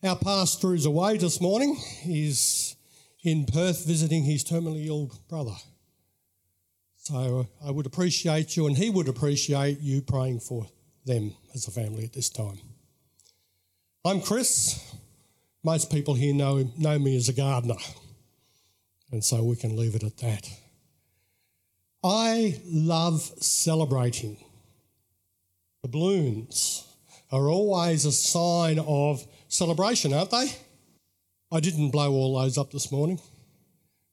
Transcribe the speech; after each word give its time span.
Our 0.00 0.14
pastor 0.14 0.76
is 0.76 0.86
away 0.86 1.16
this 1.16 1.40
morning. 1.40 1.74
He's 1.74 2.76
in 3.24 3.46
Perth 3.46 3.84
visiting 3.84 4.22
his 4.22 4.44
terminally 4.44 4.86
ill 4.86 5.10
brother. 5.28 5.56
So 6.98 7.40
uh, 7.40 7.66
I 7.66 7.72
would 7.72 7.84
appreciate 7.84 8.56
you, 8.56 8.68
and 8.68 8.76
he 8.76 8.90
would 8.90 9.08
appreciate 9.08 9.80
you 9.80 10.00
praying 10.00 10.38
for 10.38 10.68
them 11.04 11.34
as 11.52 11.66
a 11.66 11.72
family 11.72 12.04
at 12.04 12.12
this 12.12 12.30
time. 12.30 12.60
I'm 14.04 14.20
Chris. 14.20 14.94
Most 15.64 15.90
people 15.90 16.14
here 16.14 16.32
know, 16.32 16.70
know 16.78 16.96
me 16.96 17.16
as 17.16 17.28
a 17.28 17.32
gardener, 17.32 17.74
and 19.10 19.24
so 19.24 19.42
we 19.42 19.56
can 19.56 19.76
leave 19.76 19.96
it 19.96 20.04
at 20.04 20.18
that. 20.18 20.48
I 22.04 22.60
love 22.64 23.22
celebrating. 23.40 24.36
The 25.82 25.88
balloons 25.88 26.86
are 27.32 27.48
always 27.48 28.04
a 28.04 28.12
sign 28.12 28.78
of 28.78 29.26
celebration, 29.48 30.12
aren't 30.12 30.30
they? 30.30 30.52
I 31.50 31.60
didn't 31.60 31.90
blow 31.90 32.12
all 32.12 32.38
those 32.40 32.58
up 32.58 32.70
this 32.70 32.92
morning. 32.92 33.20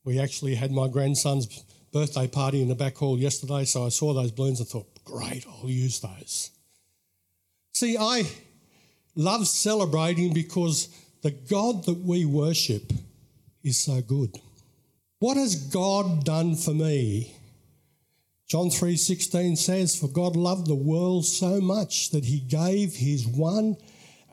We 0.03 0.19
actually 0.19 0.55
had 0.55 0.71
my 0.71 0.87
grandson's 0.87 1.63
birthday 1.91 2.27
party 2.27 2.61
in 2.61 2.67
the 2.67 2.75
back 2.75 2.95
hall 2.95 3.17
yesterday, 3.17 3.65
so 3.65 3.85
I 3.85 3.89
saw 3.89 4.13
those 4.13 4.31
balloons 4.31 4.59
and 4.59 4.69
thought, 4.69 4.87
great, 5.03 5.45
I'll 5.47 5.69
use 5.69 5.99
those. 5.99 6.51
See, 7.73 7.97
I 7.97 8.23
love 9.15 9.47
celebrating 9.47 10.33
because 10.33 10.89
the 11.21 11.31
God 11.31 11.85
that 11.85 11.97
we 11.97 12.25
worship 12.25 12.93
is 13.63 13.77
so 13.77 14.01
good. 14.01 14.37
What 15.19 15.37
has 15.37 15.55
God 15.55 16.23
done 16.23 16.55
for 16.55 16.73
me? 16.73 17.33
John 18.47 18.69
3:16 18.69 19.55
says, 19.55 19.95
"For 19.95 20.07
God 20.07 20.35
loved 20.35 20.67
the 20.67 20.75
world 20.75 21.25
so 21.25 21.59
much 21.59 22.11
that 22.11 22.25
he 22.25 22.39
gave 22.39 22.97
his 22.97 23.25
one 23.25 23.77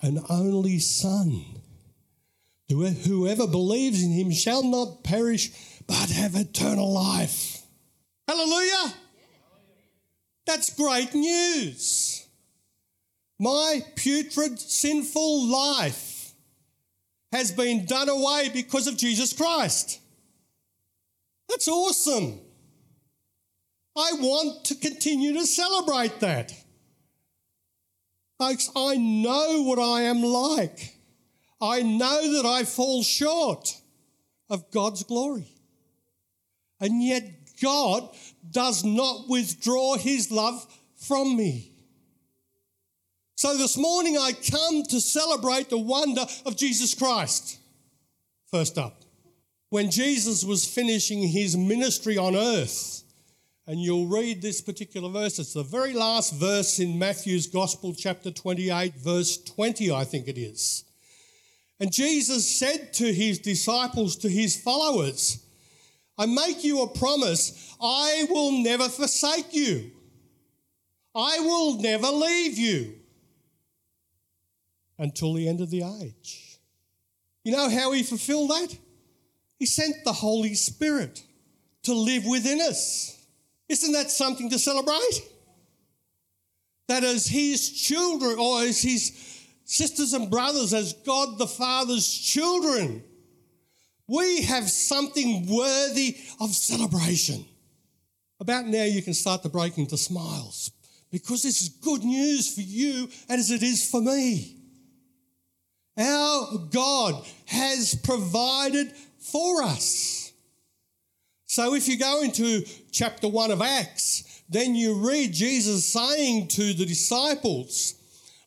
and 0.03 0.21
only 0.29 0.79
Son. 0.79 1.45
Whoever 2.69 3.47
believes 3.47 4.03
in 4.03 4.11
him 4.11 4.31
shall 4.31 4.63
not 4.63 5.05
perish, 5.05 5.51
but 5.87 6.11
have 6.11 6.35
eternal 6.35 6.93
life. 6.93 7.63
Hallelujah! 8.27 8.95
That's 10.47 10.75
great 10.75 11.15
news. 11.15 12.27
My 13.39 13.81
putrid, 13.97 14.59
sinful 14.59 15.49
life 15.49 16.33
has 17.33 17.51
been 17.51 17.87
done 17.87 18.09
away 18.09 18.51
because 18.53 18.87
of 18.87 18.97
Jesus 18.97 19.33
Christ. 19.33 20.01
That's 21.49 21.69
awesome. 21.69 22.41
I 23.97 24.13
want 24.15 24.65
to 24.67 24.75
continue 24.75 25.35
to 25.35 25.47
celebrate 25.47 26.21
that. 26.21 26.53
Folks, 28.43 28.71
I 28.75 28.97
know 28.97 29.63
what 29.63 29.79
I 29.79 30.03
am 30.03 30.21
like. 30.21 30.97
I 31.61 31.83
know 31.83 32.35
that 32.35 32.45
I 32.45 32.65
fall 32.65 33.05
short 33.05 33.81
of 34.51 34.69
God's 34.73 35.05
glory. 35.05 35.47
And 36.81 37.01
yet, 37.05 37.23
God 37.63 38.09
does 38.51 38.83
not 38.83 39.29
withdraw 39.29 39.95
his 39.95 40.33
love 40.33 40.67
from 40.97 41.37
me. 41.37 41.71
So 43.37 43.57
this 43.57 43.77
morning, 43.77 44.19
I 44.19 44.33
come 44.33 44.83
to 44.89 45.01
celebrate 45.01 45.71
the 45.71 45.79
wonder 45.79 46.27
of 46.45 46.57
Jesus 46.57 46.95
Christ. 46.95 47.61
First 48.51 48.77
up, 48.77 49.05
when 49.71 49.89
Jesus 49.89 50.43
was 50.43 50.67
finishing 50.67 51.29
his 51.29 51.57
ministry 51.57 52.19
on 52.19 52.35
earth, 52.35 53.02
and 53.67 53.81
you'll 53.81 54.07
read 54.07 54.43
this 54.43 54.61
particular 54.61 55.09
verse. 55.09 55.39
It's 55.39 55.55
the 55.55 55.63
very 55.63 55.93
last 55.93 56.35
verse 56.35 56.79
in 56.79 56.99
Matthew's 56.99 57.47
Gospel, 57.47 57.95
chapter 57.95 58.31
28, 58.31 58.95
verse 58.97 59.39
20, 59.39 59.93
I 59.93 60.05
think 60.05 60.29
it 60.29 60.39
is. 60.39 60.85
And 61.79 61.93
Jesus 61.93 62.59
said 62.59 62.93
to 62.95 63.13
his 63.13 63.39
disciples, 63.39 64.17
to 64.17 64.29
his 64.29 64.61
followers, 64.61 65.45
I 66.19 66.27
make 66.27 66.63
you 66.65 66.83
a 66.83 66.89
promise, 66.89 67.75
I 67.81 68.27
will 68.31 68.53
never 68.63 68.89
forsake 68.89 69.55
you. 69.55 69.91
I 71.15 71.39
will 71.41 71.81
never 71.81 72.07
leave 72.07 72.59
you 72.59 72.95
until 74.99 75.35
the 75.35 75.49
end 75.49 75.61
of 75.61 75.71
the 75.71 75.83
age. 76.03 76.59
You 77.45 77.53
know 77.53 77.69
how 77.69 77.93
he 77.93 78.03
fulfilled 78.03 78.51
that? 78.51 78.77
He 79.59 79.67
sent 79.67 80.05
the 80.05 80.13
Holy 80.13 80.55
Spirit 80.55 81.23
to 81.83 81.95
live 81.95 82.25
within 82.25 82.61
us. 82.61 83.22
Isn't 83.73 83.93
that 83.93 84.11
something 84.11 84.51
to 84.51 84.59
celebrate? 84.59 85.23
That 86.89 87.05
as 87.05 87.27
his 87.27 87.71
children, 87.71 88.39
or 88.39 88.61
as 88.61 88.83
his 88.83 89.47
sisters 89.65 90.13
and 90.13 90.31
brothers, 90.31 90.75
as 90.75 90.93
God 90.93 91.39
the 91.39 91.47
Father's 91.47 92.07
children, 92.07 93.03
we 94.07 94.43
have 94.43 94.69
something 94.69 95.47
worthy 95.47 96.19
of 96.39 96.51
celebration. 96.51 97.47
About 98.41 98.67
now, 98.67 98.85
you 98.85 99.01
can 99.01 99.15
start 99.15 99.43
to 99.45 99.49
break 99.49 99.79
into 99.79 99.97
smiles 99.97 100.71
because 101.11 101.43
this 101.43 101.63
is 101.63 101.71
good 101.71 102.05
news 102.05 102.55
for 102.55 102.61
you 102.61 103.09
as 103.31 103.51
it 103.51 103.63
is 103.63 103.89
for 103.89 104.03
me. 104.03 104.59
Our 105.97 106.59
God 106.71 107.25
has 107.47 107.95
provided 107.95 108.93
for 109.19 109.63
us. 109.63 110.22
So 111.53 111.75
if 111.75 111.87
you 111.87 111.99
go 111.99 112.23
into 112.23 112.65
chapter 112.93 113.29
1 113.29 113.51
of 113.51 113.61
Acts, 113.61 114.43
then 114.49 114.75
you 114.75 114.95
read 115.07 115.35
Jesus 115.35 115.85
saying 115.85 116.49
to 116.49 116.73
the 116.73 116.87
disciples, 116.87 117.95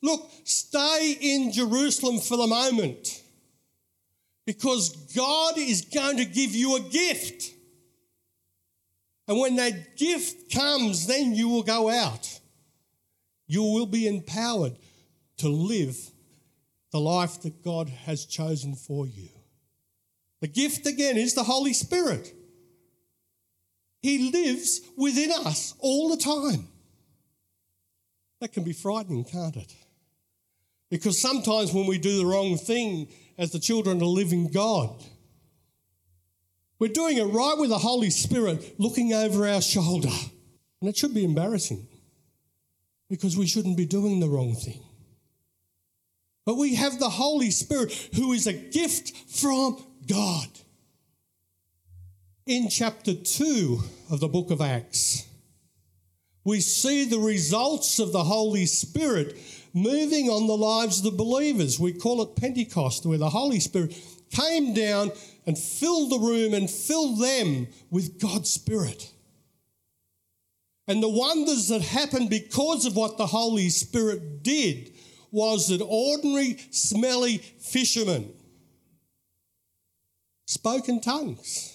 Look, 0.01 0.27
stay 0.43 1.15
in 1.21 1.51
Jerusalem 1.51 2.17
for 2.17 2.35
the 2.35 2.47
moment 2.47 3.21
because 4.47 4.89
God 5.15 5.59
is 5.59 5.81
going 5.81 6.17
to 6.17 6.25
give 6.25 6.55
you 6.55 6.77
a 6.77 6.79
gift. 6.79 7.53
And 9.27 9.39
when 9.39 9.55
that 9.57 9.97
gift 9.97 10.51
comes, 10.51 11.05
then 11.05 11.35
you 11.35 11.47
will 11.47 11.61
go 11.61 11.91
out. 11.91 12.39
You 13.45 13.61
will 13.61 13.85
be 13.85 14.07
empowered 14.07 14.79
to 15.37 15.47
live 15.47 15.95
the 16.91 16.99
life 16.99 17.39
that 17.43 17.63
God 17.63 17.87
has 17.87 18.25
chosen 18.25 18.73
for 18.73 19.05
you. 19.05 19.29
The 20.41 20.47
gift, 20.47 20.87
again, 20.87 21.17
is 21.17 21.35
the 21.35 21.43
Holy 21.43 21.73
Spirit. 21.73 22.33
He 24.05 24.29
lives 24.29 24.81
within 24.95 25.31
us 25.31 25.73
all 25.79 26.09
the 26.09 26.17
time. 26.17 26.67
That 28.39 28.53
can 28.53 28.63
be 28.63 28.71
frightening, 28.71 29.23
can't 29.23 29.55
it? 29.55 29.73
Because 30.91 31.19
sometimes 31.19 31.73
when 31.73 31.87
we 31.87 31.97
do 31.97 32.19
the 32.19 32.25
wrong 32.27 32.55
thing 32.55 33.07
as 33.39 33.49
the 33.49 33.57
children 33.57 33.95
of 33.95 34.01
the 34.01 34.05
living 34.05 34.49
God, 34.49 35.03
we're 36.77 36.93
doing 36.93 37.17
it 37.17 37.23
right 37.23 37.55
with 37.57 37.71
the 37.71 37.79
Holy 37.79 38.11
Spirit 38.11 38.75
looking 38.79 39.11
over 39.11 39.47
our 39.47 39.59
shoulder. 39.59 40.13
And 40.81 40.87
it 40.87 40.95
should 40.95 41.15
be 41.15 41.25
embarrassing 41.25 41.87
because 43.09 43.35
we 43.35 43.47
shouldn't 43.47 43.75
be 43.75 43.87
doing 43.87 44.19
the 44.19 44.29
wrong 44.29 44.53
thing. 44.53 44.83
But 46.45 46.57
we 46.57 46.75
have 46.75 46.99
the 46.99 47.09
Holy 47.09 47.49
Spirit 47.49 47.91
who 48.13 48.33
is 48.33 48.45
a 48.45 48.53
gift 48.53 49.17
from 49.31 49.83
God 50.07 50.49
in 52.45 52.69
chapter 52.69 53.15
2 53.15 53.79
of 54.11 54.19
the 54.19 54.27
book 54.27 54.51
of 54.51 54.61
Acts, 54.61 55.27
we 56.43 56.59
see 56.59 57.05
the 57.05 57.17
results 57.17 57.97
of 57.97 58.11
the 58.11 58.23
Holy 58.23 58.67
Spirit 58.67 59.35
moving 59.73 60.29
on 60.29 60.45
the 60.45 60.55
lives 60.55 60.99
of 60.99 61.05
the 61.05 61.17
believers. 61.17 61.79
We 61.79 61.91
call 61.91 62.21
it 62.21 62.35
Pentecost, 62.35 63.05
where 63.05 63.17
the 63.17 63.31
Holy 63.31 63.59
Spirit 63.59 63.99
came 64.29 64.75
down 64.75 65.11
and 65.47 65.57
filled 65.57 66.11
the 66.11 66.19
room 66.19 66.53
and 66.53 66.69
filled 66.69 67.19
them 67.19 67.67
with 67.89 68.19
God's 68.19 68.51
Spirit. 68.51 69.11
And 70.87 71.01
the 71.01 71.09
wonders 71.09 71.69
that 71.69 71.81
happened 71.81 72.29
because 72.29 72.85
of 72.85 72.95
what 72.95 73.17
the 73.17 73.25
Holy 73.25 73.69
Spirit 73.69 74.43
did 74.43 74.93
was 75.31 75.69
that 75.69 75.81
ordinary, 75.81 76.57
smelly 76.69 77.39
fishermen 77.39 78.31
spoke 80.45 80.87
in 80.87 81.01
tongues. 81.01 81.74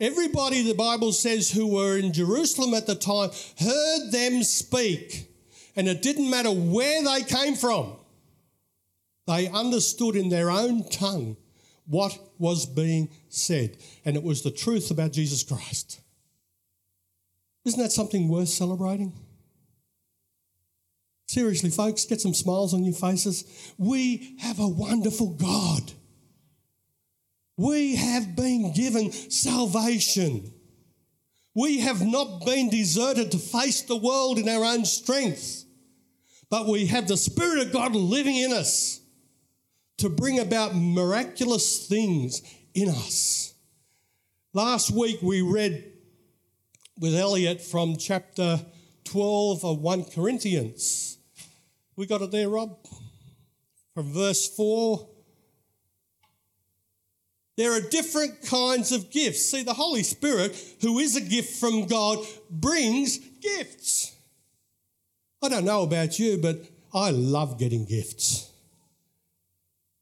Everybody, 0.00 0.62
the 0.62 0.74
Bible 0.74 1.12
says, 1.12 1.50
who 1.50 1.66
were 1.66 1.98
in 1.98 2.12
Jerusalem 2.12 2.74
at 2.74 2.86
the 2.86 2.94
time 2.94 3.30
heard 3.58 4.12
them 4.12 4.42
speak. 4.44 5.28
And 5.74 5.88
it 5.88 6.02
didn't 6.02 6.30
matter 6.30 6.50
where 6.50 7.02
they 7.04 7.22
came 7.22 7.54
from, 7.54 7.96
they 9.26 9.48
understood 9.48 10.16
in 10.16 10.28
their 10.28 10.50
own 10.50 10.88
tongue 10.88 11.36
what 11.86 12.18
was 12.38 12.66
being 12.66 13.10
said. 13.28 13.76
And 14.04 14.16
it 14.16 14.22
was 14.22 14.42
the 14.42 14.50
truth 14.50 14.90
about 14.90 15.12
Jesus 15.12 15.42
Christ. 15.42 16.00
Isn't 17.64 17.80
that 17.80 17.92
something 17.92 18.28
worth 18.28 18.48
celebrating? 18.48 19.12
Seriously, 21.26 21.68
folks, 21.68 22.06
get 22.06 22.20
some 22.20 22.32
smiles 22.32 22.72
on 22.72 22.84
your 22.84 22.94
faces. 22.94 23.44
We 23.76 24.36
have 24.40 24.58
a 24.58 24.66
wonderful 24.66 25.34
God. 25.34 25.92
We 27.58 27.96
have 27.96 28.36
been 28.36 28.72
given 28.72 29.10
salvation. 29.10 30.54
We 31.56 31.80
have 31.80 32.00
not 32.06 32.46
been 32.46 32.70
deserted 32.70 33.32
to 33.32 33.38
face 33.38 33.82
the 33.82 33.96
world 33.96 34.38
in 34.38 34.48
our 34.48 34.64
own 34.64 34.84
strength, 34.84 35.64
but 36.48 36.68
we 36.68 36.86
have 36.86 37.08
the 37.08 37.16
Spirit 37.16 37.66
of 37.66 37.72
God 37.72 37.96
living 37.96 38.36
in 38.36 38.52
us 38.52 39.00
to 39.96 40.08
bring 40.08 40.38
about 40.38 40.76
miraculous 40.76 41.88
things 41.88 42.42
in 42.74 42.90
us. 42.90 43.54
Last 44.52 44.92
week 44.92 45.20
we 45.20 45.42
read 45.42 45.92
with 47.00 47.16
Elliot 47.16 47.60
from 47.60 47.96
chapter 47.96 48.64
12 49.02 49.64
of 49.64 49.80
1 49.80 50.04
Corinthians. 50.04 51.18
We 51.96 52.06
got 52.06 52.22
it 52.22 52.30
there, 52.30 52.50
Rob? 52.50 52.78
From 53.94 54.12
verse 54.12 54.48
4. 54.54 55.08
There 57.58 57.72
are 57.72 57.80
different 57.80 58.40
kinds 58.46 58.92
of 58.92 59.10
gifts. 59.10 59.50
See, 59.50 59.64
the 59.64 59.74
Holy 59.74 60.04
Spirit, 60.04 60.56
who 60.80 61.00
is 61.00 61.16
a 61.16 61.20
gift 61.20 61.58
from 61.58 61.86
God, 61.86 62.24
brings 62.48 63.18
gifts. 63.18 64.14
I 65.42 65.48
don't 65.48 65.64
know 65.64 65.82
about 65.82 66.20
you, 66.20 66.38
but 66.38 66.64
I 66.94 67.10
love 67.10 67.58
getting 67.58 67.84
gifts. 67.84 68.48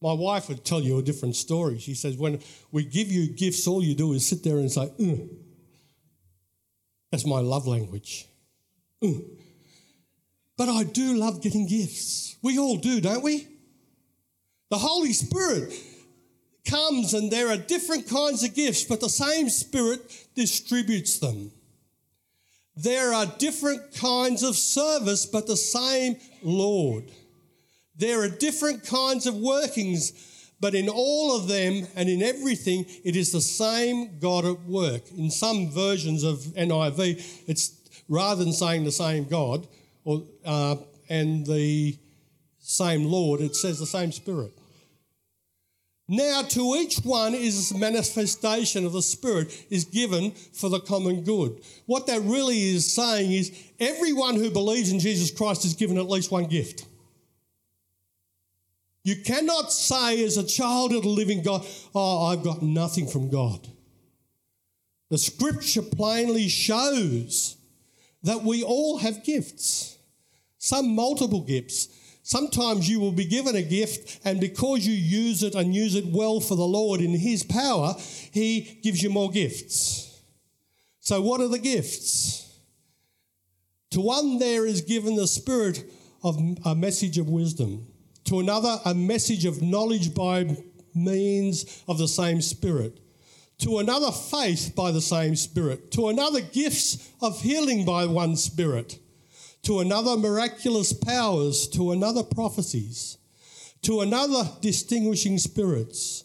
My 0.03 0.13
wife 0.13 0.51
would 0.51 0.67
tell 0.67 0.83
you 0.83 0.99
a 0.99 1.03
different 1.03 1.35
story. 1.35 1.79
She 1.79 1.95
says, 1.95 2.19
when 2.19 2.41
we 2.73 2.85
give 2.85 3.11
you 3.11 3.33
gifts, 3.33 3.67
all 3.67 3.83
you 3.83 3.95
do 3.95 4.13
is 4.13 4.29
sit 4.29 4.45
there 4.45 4.59
and 4.59 4.71
say, 4.71 4.93
that's 7.11 7.25
my 7.25 7.41
love 7.41 7.67
language. 7.67 8.27
But 9.01 10.69
I 10.69 10.85
do 10.85 11.15
love 11.15 11.41
getting 11.41 11.67
gifts. 11.67 12.37
We 12.43 12.59
all 12.59 12.77
do, 12.77 13.01
don't 13.01 13.25
we? 13.25 13.49
The 14.69 14.77
Holy 14.77 15.15
Spirit 15.15 15.73
comes 16.67 17.15
and 17.15 17.31
there 17.31 17.49
are 17.49 17.57
different 17.57 18.09
kinds 18.09 18.43
of 18.43 18.55
gifts, 18.55 18.85
but 18.85 19.01
the 19.01 19.09
same 19.09 19.49
Spirit 19.49 20.27
distributes 20.35 21.19
them. 21.19 21.53
There 22.77 23.15
are 23.15 23.27
different 23.39 23.95
kinds 23.95 24.43
of 24.43 24.55
service, 24.55 25.25
but 25.25 25.47
the 25.47 25.57
same 25.57 26.17
Lord. 26.43 27.11
There 27.97 28.23
are 28.23 28.29
different 28.29 28.85
kinds 28.85 29.27
of 29.27 29.35
workings, 29.35 30.13
but 30.61 30.75
in 30.75 30.89
all 30.89 31.35
of 31.35 31.49
them 31.49 31.87
and 31.97 32.09
in 32.09 32.23
everything, 32.23 32.85
it 33.05 33.17
is 33.17 33.33
the 33.33 33.41
same 33.41 34.19
God 34.19 34.45
at 34.45 34.63
work. 34.65 35.11
In 35.17 35.31
some 35.31 35.71
versions 35.71 36.23
of 36.23 36.39
NIV, 36.39 37.45
it's 37.47 37.73
rather 38.09 38.45
than 38.45 38.53
saying 38.53 38.85
the 38.85 38.93
same 38.93 39.25
God 39.25 39.67
or, 40.05 40.23
uh, 40.45 40.77
and 41.09 41.47
the 41.47 41.97
same 42.59 43.05
Lord, 43.05 43.41
it 43.41 43.57
says 43.57 43.79
the 43.79 43.87
same 43.87 44.13
Spirit. 44.13 44.56
Now, 46.09 46.43
to 46.43 46.77
each 46.77 46.99
one 46.99 47.35
is 47.35 47.73
a 47.73 47.79
manifestation 47.79 48.87
of 48.87 48.93
the 48.93 49.03
Spirit 49.03 49.67
is 49.71 49.85
given 49.85 50.31
for 50.31 50.69
the 50.69 50.79
common 50.79 51.23
good. 51.25 51.61
What 51.87 52.07
that 52.07 52.21
really 52.23 52.63
is 52.63 52.93
saying 52.93 53.33
is 53.33 53.53
everyone 53.81 54.37
who 54.37 54.51
believes 54.51 54.93
in 54.93 55.01
Jesus 55.01 55.33
Christ 55.33 55.65
is 55.65 55.75
given 55.75 55.99
at 55.99 56.09
least 56.09 56.31
one 56.31 56.47
gift. 56.47 56.87
You 59.03 59.17
cannot 59.17 59.73
say, 59.73 60.25
as 60.25 60.37
a 60.37 60.47
child 60.47 60.93
of 60.93 61.03
the 61.03 61.09
living 61.09 61.43
God, 61.43 61.67
Oh, 61.95 62.27
I've 62.27 62.45
got 62.45 62.63
nothing 62.63 63.09
from 63.09 63.29
God. 63.29 63.67
The 65.11 65.19
scripture 65.19 65.83
plainly 65.83 66.49
shows 66.49 67.57
that 68.23 68.43
we 68.43 68.63
all 68.63 68.99
have 68.99 69.25
gifts, 69.25 69.99
some 70.59 70.95
multiple 70.95 71.41
gifts. 71.41 71.89
Sometimes 72.27 72.89
you 72.89 72.99
will 72.99 73.13
be 73.13 73.25
given 73.25 73.55
a 73.55 73.63
gift, 73.63 74.19
and 74.25 74.41
because 74.41 74.85
you 74.85 74.93
use 74.93 75.45
it 75.45 75.55
and 75.55 75.73
use 75.73 75.95
it 75.95 76.07
well 76.07 76.41
for 76.41 76.57
the 76.57 76.67
Lord 76.67 77.01
in 77.01 77.13
His 77.13 77.45
power, 77.45 77.95
He 78.33 78.81
gives 78.83 79.01
you 79.01 79.11
more 79.11 79.31
gifts. 79.31 80.23
So, 80.99 81.21
what 81.21 81.41
are 81.41 81.47
the 81.47 81.61
gifts? 81.61 82.59
To 83.93 84.01
one, 84.01 84.41
there 84.41 84.67
is 84.67 84.81
given 84.81 85.15
the 85.15 85.29
spirit 85.29 85.85
of 86.25 86.37
a 86.65 86.75
message 86.75 87.17
of 87.17 87.29
wisdom. 87.29 87.87
To 88.25 88.41
another, 88.41 88.81
a 88.85 88.93
message 88.93 89.45
of 89.45 89.63
knowledge 89.63 90.13
by 90.13 90.57
means 90.97 91.85
of 91.87 91.97
the 91.97 92.09
same 92.09 92.41
Spirit. 92.41 92.99
To 93.59 93.79
another, 93.79 94.11
faith 94.11 94.73
by 94.75 94.91
the 94.91 95.01
same 95.01 95.37
Spirit. 95.37 95.93
To 95.93 96.09
another, 96.09 96.41
gifts 96.41 97.09
of 97.23 97.41
healing 97.41 97.85
by 97.85 98.07
one 98.07 98.35
Spirit 98.35 98.99
to 99.67 99.81
another 99.81 100.17
miraculous 100.17 100.93
powers, 100.93 101.67
to 101.67 101.91
another 101.91 102.23
prophecies, 102.23 103.19
to 103.83 104.01
another 104.01 104.49
distinguishing 104.61 105.39
spirits, 105.39 106.23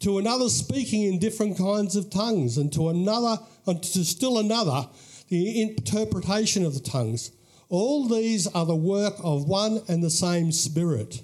to 0.00 0.18
another 0.18 0.48
speaking 0.48 1.04
in 1.04 1.16
different 1.20 1.56
kinds 1.56 1.94
of 1.94 2.10
tongues, 2.10 2.58
and 2.58 2.72
to 2.72 2.88
another, 2.88 3.40
and 3.68 3.80
to 3.80 4.04
still 4.04 4.38
another, 4.38 4.88
the 5.28 5.62
interpretation 5.62 6.66
of 6.66 6.74
the 6.74 6.80
tongues. 6.80 7.30
All 7.68 8.08
these 8.08 8.48
are 8.48 8.66
the 8.66 8.74
work 8.74 9.14
of 9.22 9.44
one 9.44 9.82
and 9.86 10.02
the 10.02 10.10
same 10.10 10.50
Spirit, 10.50 11.22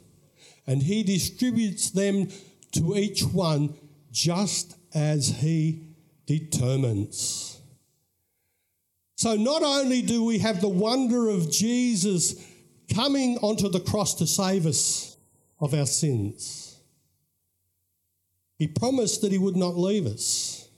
and 0.69 0.85
He 0.85 1.03
distributes 1.03 1.91
them 1.91 2.29
to 2.73 2.97
each 2.97 3.25
one 3.25 3.75
just 4.13 4.77
as 4.95 5.41
He 5.41 5.83
determines. 6.27 7.46
So 9.27 9.35
not 9.35 9.65
only 9.65 10.03
do 10.03 10.23
we 10.23 10.39
have 10.39 10.61
the 10.61 10.69
wonder 10.69 11.31
of 11.31 11.51
Jesus 11.51 12.41
coming 12.95 13.39
onto 13.39 13.69
the 13.69 13.81
cross 13.81 14.15
to 14.15 14.25
save 14.25 14.67
us 14.67 15.17
of 15.59 15.75
our 15.75 15.87
sins, 15.87 16.79
he 18.55 18.69
promised 18.69 19.23
that 19.23 19.33
he 19.33 19.39
would 19.39 19.57
not 19.57 19.77
leave 19.77 20.07
us. 20.07 20.69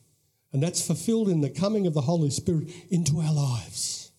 And 0.51 0.63
that's 0.63 0.87
fulfilled 0.87 1.29
in 1.29 1.43
the 1.43 1.51
coming 1.51 1.87
of 1.87 1.93
the 1.93 2.01
Holy 2.01 2.31
Spirit 2.31 2.71
into 2.89 3.21
our 3.21 3.35
lives. 3.35 4.13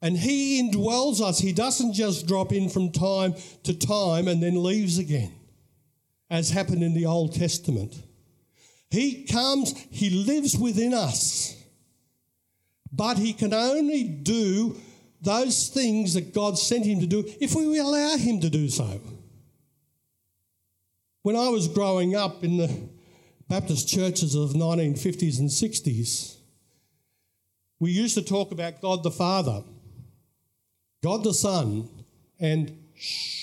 And 0.00 0.16
he 0.16 0.62
indwells 0.62 1.20
us. 1.20 1.40
He 1.40 1.52
doesn't 1.52 1.92
just 1.92 2.26
drop 2.26 2.50
in 2.50 2.70
from 2.70 2.92
time 2.92 3.34
to 3.64 3.74
time 3.74 4.26
and 4.26 4.42
then 4.42 4.62
leaves 4.62 4.96
again, 4.96 5.34
as 6.30 6.48
happened 6.48 6.82
in 6.82 6.94
the 6.94 7.04
Old 7.04 7.34
Testament. 7.34 7.94
He 8.90 9.24
comes, 9.26 9.78
he 9.90 10.08
lives 10.08 10.56
within 10.56 10.94
us 10.94 11.60
but 12.96 13.18
he 13.18 13.32
can 13.32 13.52
only 13.52 14.04
do 14.04 14.76
those 15.20 15.68
things 15.68 16.14
that 16.14 16.32
God 16.32 16.58
sent 16.58 16.84
him 16.84 17.00
to 17.00 17.06
do 17.06 17.24
if 17.40 17.54
we 17.54 17.78
allow 17.78 18.16
him 18.16 18.40
to 18.40 18.50
do 18.50 18.68
so. 18.68 19.00
When 21.22 21.34
I 21.34 21.48
was 21.48 21.66
growing 21.66 22.14
up 22.14 22.44
in 22.44 22.58
the 22.58 22.88
Baptist 23.48 23.88
churches 23.88 24.34
of 24.34 24.52
the 24.52 24.58
1950s 24.58 25.38
and 25.38 25.48
60s, 25.48 26.36
we 27.80 27.90
used 27.90 28.14
to 28.14 28.22
talk 28.22 28.52
about 28.52 28.80
God 28.80 29.02
the 29.02 29.10
Father, 29.10 29.62
God 31.02 31.24
the 31.24 31.34
Son, 31.34 31.88
and 32.38 32.78
shh. 32.94 33.40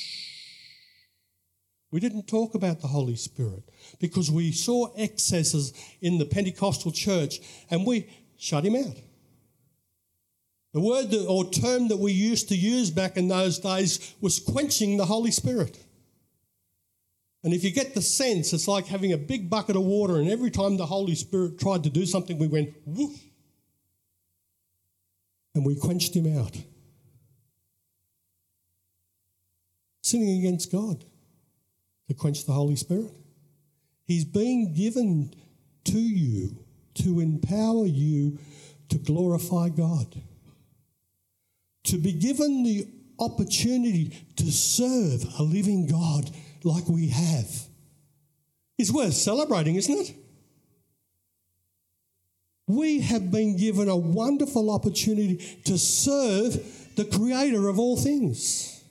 We 1.91 1.99
didn't 1.99 2.27
talk 2.27 2.55
about 2.55 2.79
the 2.79 2.87
Holy 2.87 3.17
Spirit 3.17 3.63
because 3.99 4.31
we 4.31 4.53
saw 4.53 4.93
excesses 4.95 5.73
in 5.99 6.19
the 6.19 6.25
Pentecostal 6.25 6.91
church 6.91 7.41
and 7.69 7.85
we 7.85 8.07
shut 8.37 8.63
him 8.63 8.75
out. 8.75 8.95
The 10.73 10.79
word 10.79 11.11
that, 11.11 11.25
or 11.27 11.49
term 11.49 11.89
that 11.89 11.97
we 11.97 12.13
used 12.13 12.47
to 12.49 12.55
use 12.55 12.91
back 12.91 13.17
in 13.17 13.27
those 13.27 13.59
days 13.59 14.15
was 14.21 14.39
quenching 14.39 14.97
the 14.97 15.05
Holy 15.05 15.31
Spirit. 15.31 15.83
And 17.43 17.53
if 17.53 17.63
you 17.63 17.71
get 17.71 17.93
the 17.93 18.01
sense, 18.01 18.53
it's 18.53 18.67
like 18.67 18.85
having 18.85 19.11
a 19.11 19.17
big 19.17 19.49
bucket 19.49 19.75
of 19.75 19.83
water, 19.83 20.17
and 20.17 20.29
every 20.29 20.51
time 20.51 20.77
the 20.77 20.85
Holy 20.85 21.15
Spirit 21.15 21.59
tried 21.59 21.83
to 21.83 21.89
do 21.89 22.05
something, 22.05 22.37
we 22.37 22.47
went 22.47 22.73
woof, 22.85 23.19
and 25.55 25.65
we 25.65 25.75
quenched 25.75 26.15
him 26.15 26.37
out. 26.37 26.55
Sinning 30.03 30.39
against 30.39 30.71
God 30.71 31.03
to 32.07 32.13
quench 32.13 32.45
the 32.45 32.53
Holy 32.53 32.75
Spirit. 32.75 33.13
He's 34.05 34.25
being 34.25 34.73
given 34.73 35.33
to 35.85 35.99
you 35.99 36.63
to 36.95 37.19
empower 37.19 37.85
you 37.85 38.37
to 38.89 38.97
glorify 38.97 39.69
God 39.69 40.21
to 41.83 41.97
be 41.97 42.13
given 42.13 42.63
the 42.63 42.87
opportunity 43.19 44.09
to 44.35 44.51
serve 44.51 45.25
a 45.39 45.43
living 45.43 45.87
God 45.87 46.29
like 46.63 46.87
we 46.87 47.07
have 47.07 47.49
is 48.77 48.91
worth 48.91 49.13
celebrating, 49.13 49.75
isn't 49.75 49.97
it? 49.97 50.15
We 52.67 53.01
have 53.01 53.31
been 53.31 53.57
given 53.57 53.89
a 53.89 53.97
wonderful 53.97 54.71
opportunity 54.71 55.37
to 55.65 55.77
serve 55.77 56.95
the 56.95 57.05
Creator 57.05 57.67
of 57.67 57.79
all 57.79 57.97
things. 57.97 58.83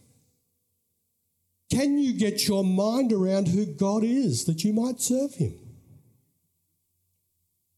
Can 1.71 1.99
you 1.99 2.13
get 2.13 2.47
your 2.49 2.65
mind 2.65 3.13
around 3.13 3.49
who 3.49 3.65
God 3.65 4.03
is 4.03 4.45
that 4.45 4.65
you 4.65 4.73
might 4.73 5.01
serve 5.01 5.35
Him? 5.35 5.55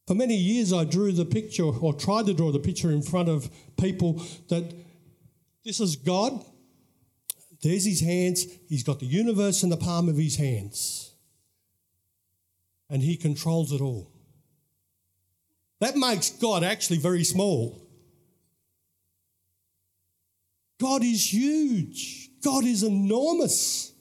For 0.07 0.14
many 0.14 0.37
years, 0.37 0.73
I 0.73 0.85
drew 0.85 1.12
the 1.12 1.25
picture 1.25 1.64
or 1.64 1.95
tried 1.95 2.26
to 2.26 2.35
draw 2.35 2.50
the 2.50 2.59
picture 2.59 2.90
in 2.90 3.02
front 3.02 3.28
of 3.28 3.50
people 3.76 4.23
that 4.49 4.75
this 5.64 5.81
is 5.81 5.97
God. 5.97 6.45
There's 7.62 7.85
his 7.85 8.00
hands. 8.00 8.47
He's 8.69 8.83
got 8.83 9.00
the 9.00 9.07
universe 9.07 9.62
in 9.62 9.71
the 9.71 9.76
palm 9.76 10.09
of 10.09 10.16
his 10.16 10.37
hands. 10.37 11.14
And 12.90 13.02
he 13.02 13.16
controls 13.16 13.73
it 13.73 13.81
all. 13.81 14.11
That 15.81 15.97
makes 15.97 16.31
God 16.31 16.64
actually 16.64 16.99
very 16.99 17.25
small. 17.25 17.81
God 20.81 21.04
is 21.04 21.33
huge. 21.33 22.31
God 22.42 22.64
is 22.64 22.83
enormous. 22.83 23.92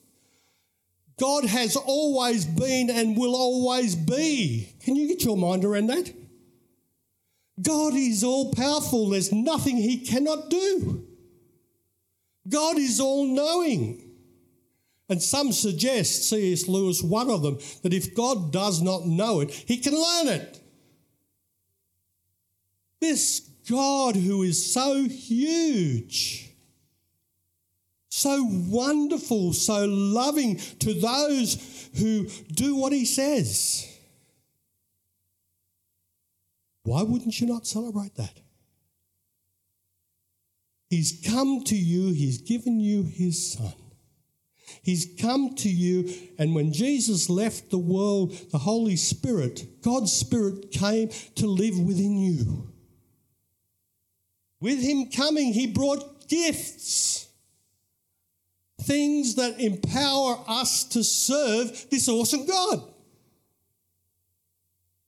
God 1.20 1.46
has 1.46 1.76
always 1.76 2.46
been 2.46 2.90
and 2.90 3.16
will 3.16 3.36
always 3.36 3.96
be. 3.96 4.74
Can 4.84 4.96
you 4.96 5.08
get 5.08 5.24
your 5.24 5.38
mind 5.38 5.64
around 5.64 5.88
that? 5.88 6.12
God 7.62 7.94
is 7.94 8.24
all 8.24 8.52
powerful. 8.52 9.10
There's 9.10 9.32
nothing 9.32 9.78
he 9.78 10.00
cannot 10.00 10.50
do. 10.50 11.08
God 12.48 12.78
is 12.78 13.00
all 13.00 13.26
knowing. 13.26 14.08
And 15.10 15.22
some 15.22 15.52
suggest, 15.52 16.30
C.S. 16.30 16.68
Lewis, 16.68 17.04
one 17.04 17.30
of 17.30 17.42
them, 17.42 17.60
that 17.84 17.94
if 17.94 18.16
God 18.16 18.54
does 18.54 18.82
not 18.82 19.06
know 19.06 19.42
it, 19.42 19.52
he 19.52 19.78
can 19.78 19.94
learn 19.94 20.28
it. 20.30 20.62
This 23.02 23.42
God 23.70 24.16
who 24.16 24.44
is 24.44 24.74
so 24.74 25.04
huge, 25.04 26.50
so 28.10 28.44
wonderful, 28.44 29.54
so 29.54 29.86
loving 29.86 30.58
to 30.80 30.94
those 30.94 31.90
who 31.98 32.28
do 32.54 32.76
what 32.76 32.94
he 32.94 33.06
says. 33.06 33.88
Why 36.84 37.04
wouldn't 37.04 37.40
you 37.40 37.48
not 37.48 37.68
celebrate 37.68 38.16
that? 38.16 38.41
He's 40.92 41.22
come 41.26 41.64
to 41.64 41.76
you, 41.76 42.12
He's 42.12 42.42
given 42.42 42.82
you 42.82 43.04
His 43.04 43.54
Son. 43.54 43.74
He's 44.84 45.08
come 45.22 45.56
to 45.56 45.70
you, 45.70 46.14
and 46.38 46.54
when 46.54 46.74
Jesus 46.74 47.30
left 47.30 47.72
the 47.72 47.78
world, 47.78 48.34
the 48.52 48.58
Holy 48.58 48.98
Spirit, 48.98 49.82
God's 49.82 50.12
Spirit, 50.12 50.70
came 50.72 51.08
to 51.36 51.48
live 51.48 51.80
within 51.80 52.18
you. 52.18 52.74
With 54.60 54.82
Him 54.82 55.10
coming, 55.10 55.54
He 55.54 55.66
brought 55.66 56.28
gifts, 56.28 57.30
things 58.82 59.36
that 59.36 59.62
empower 59.62 60.40
us 60.46 60.84
to 60.90 61.06
serve 61.06 61.90
this 61.90 62.10
awesome 62.10 62.46
God. 62.46 62.84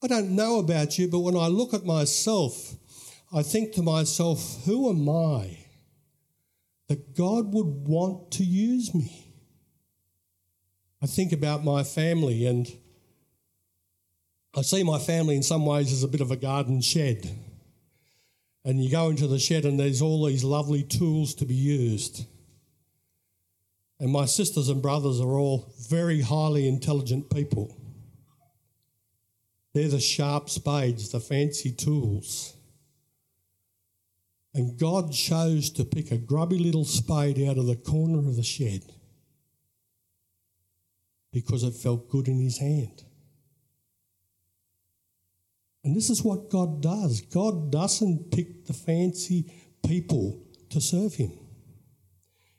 I 0.02 0.08
don't 0.08 0.32
know 0.32 0.60
about 0.60 0.98
you, 0.98 1.10
but 1.10 1.20
when 1.20 1.36
I 1.36 1.48
look 1.48 1.74
at 1.74 1.86
myself, 1.86 2.74
I 3.34 3.44
think 3.44 3.74
to 3.74 3.82
myself, 3.82 4.64
who 4.64 4.90
am 4.90 5.10
I 5.10 5.63
that 6.94 7.16
God 7.16 7.56
would 7.56 7.88
want 7.88 8.30
to 8.34 8.44
use 8.44 8.94
me? 8.94 9.26
I 11.02 11.08
think 11.08 11.32
about 11.32 11.64
my 11.64 11.82
family 11.84 12.46
and 12.46 12.72
I 14.56 14.62
see 14.62 14.84
my 14.84 15.00
family 15.00 15.36
in 15.36 15.42
some 15.42 15.66
ways 15.66 15.92
as 15.92 16.04
a 16.04 16.08
bit 16.08 16.22
of 16.22 16.30
a 16.30 16.36
garden 16.36 16.82
shed. 16.82 17.28
And 18.64 18.84
you 18.84 18.92
go 18.92 19.10
into 19.10 19.26
the 19.26 19.40
shed 19.40 19.66
and 19.66 19.80
there's 19.80 20.04
all 20.04 20.24
these 20.24 20.44
lovely 20.44 20.84
tools 20.84 21.34
to 21.36 21.46
be 21.46 21.56
used. 21.56 22.28
And 24.00 24.12
my 24.12 24.26
sisters 24.26 24.70
and 24.70 24.84
brothers 24.84 25.20
are 25.20 25.34
all 25.40 25.74
very 25.90 26.22
highly 26.22 26.68
intelligent 26.68 27.32
people. 27.32 27.76
They're 29.74 29.88
the 29.88 30.00
sharp 30.00 30.48
spades, 30.48 31.10
the 31.10 31.20
fancy 31.20 31.72
tools. 31.72 32.53
And 34.54 34.78
God 34.78 35.12
chose 35.12 35.70
to 35.72 35.84
pick 35.84 36.12
a 36.12 36.18
grubby 36.18 36.60
little 36.60 36.86
spade 36.86 37.42
out 37.48 37.58
of 37.58 37.66
the 37.66 37.76
corner 37.76 38.20
of 38.20 38.36
the 38.36 38.44
shed 38.44 38.84
because 41.32 41.64
it 41.64 41.74
felt 41.74 42.10
good 42.10 42.28
in 42.28 42.40
his 42.40 42.60
hand. 42.60 43.04
And 45.84 45.96
this 45.96 46.10
is 46.10 46.24
what 46.24 46.50
God 46.50 46.82
does 46.82 47.22
God 47.22 47.72
doesn't 47.72 48.32
pick 48.32 48.66
the 48.66 48.74
fancy 48.74 49.52
people 49.86 50.42
to 50.70 50.80
serve 50.80 51.16
him, 51.16 51.32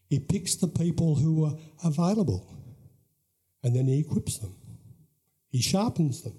He 0.09 0.19
picks 0.19 0.57
the 0.57 0.69
people 0.69 1.15
who 1.15 1.45
are 1.45 1.57
available 1.85 2.51
and 3.63 3.75
then 3.75 3.87
He 3.87 4.01
equips 4.01 4.39
them, 4.39 4.55
He 5.51 5.63
sharpens 5.63 6.23
them. 6.23 6.35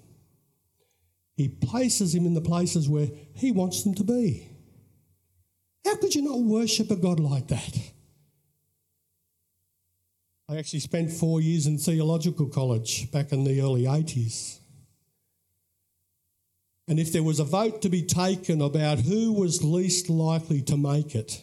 He 1.36 1.48
places 1.48 2.14
him 2.14 2.24
in 2.24 2.32
the 2.32 2.40
places 2.40 2.88
where 2.88 3.08
he 3.34 3.52
wants 3.52 3.82
them 3.84 3.94
to 3.96 4.04
be. 4.04 4.48
How 5.86 5.94
could 5.94 6.16
you 6.16 6.22
not 6.22 6.40
worship 6.40 6.90
a 6.90 6.96
God 6.96 7.20
like 7.20 7.46
that? 7.46 7.78
I 10.48 10.56
actually 10.56 10.80
spent 10.80 11.12
four 11.12 11.40
years 11.40 11.68
in 11.68 11.78
theological 11.78 12.46
college 12.46 13.08
back 13.12 13.30
in 13.30 13.44
the 13.44 13.60
early 13.60 13.84
80s. 13.84 14.58
And 16.88 16.98
if 16.98 17.12
there 17.12 17.22
was 17.22 17.38
a 17.38 17.44
vote 17.44 17.82
to 17.82 17.88
be 17.88 18.02
taken 18.02 18.60
about 18.60 18.98
who 18.98 19.32
was 19.32 19.62
least 19.62 20.10
likely 20.10 20.60
to 20.62 20.76
make 20.76 21.14
it, 21.14 21.40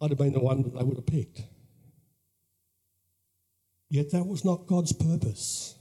I'd 0.00 0.10
have 0.10 0.18
been 0.18 0.32
the 0.32 0.38
one 0.38 0.62
that 0.62 0.78
they 0.78 0.84
would 0.84 0.96
have 0.96 1.06
picked. 1.06 1.42
Yet 3.90 4.12
that 4.12 4.26
was 4.26 4.44
not 4.44 4.68
God's 4.68 4.92
purpose. 4.92 5.74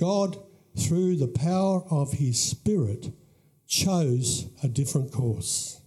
God 0.00 0.36
through 0.76 1.14
the 1.14 1.28
power 1.28 1.84
of 1.90 2.14
his 2.14 2.42
Spirit, 2.42 3.12
chose 3.70 4.46
a 4.64 4.68
different 4.68 5.12
course. 5.12 5.80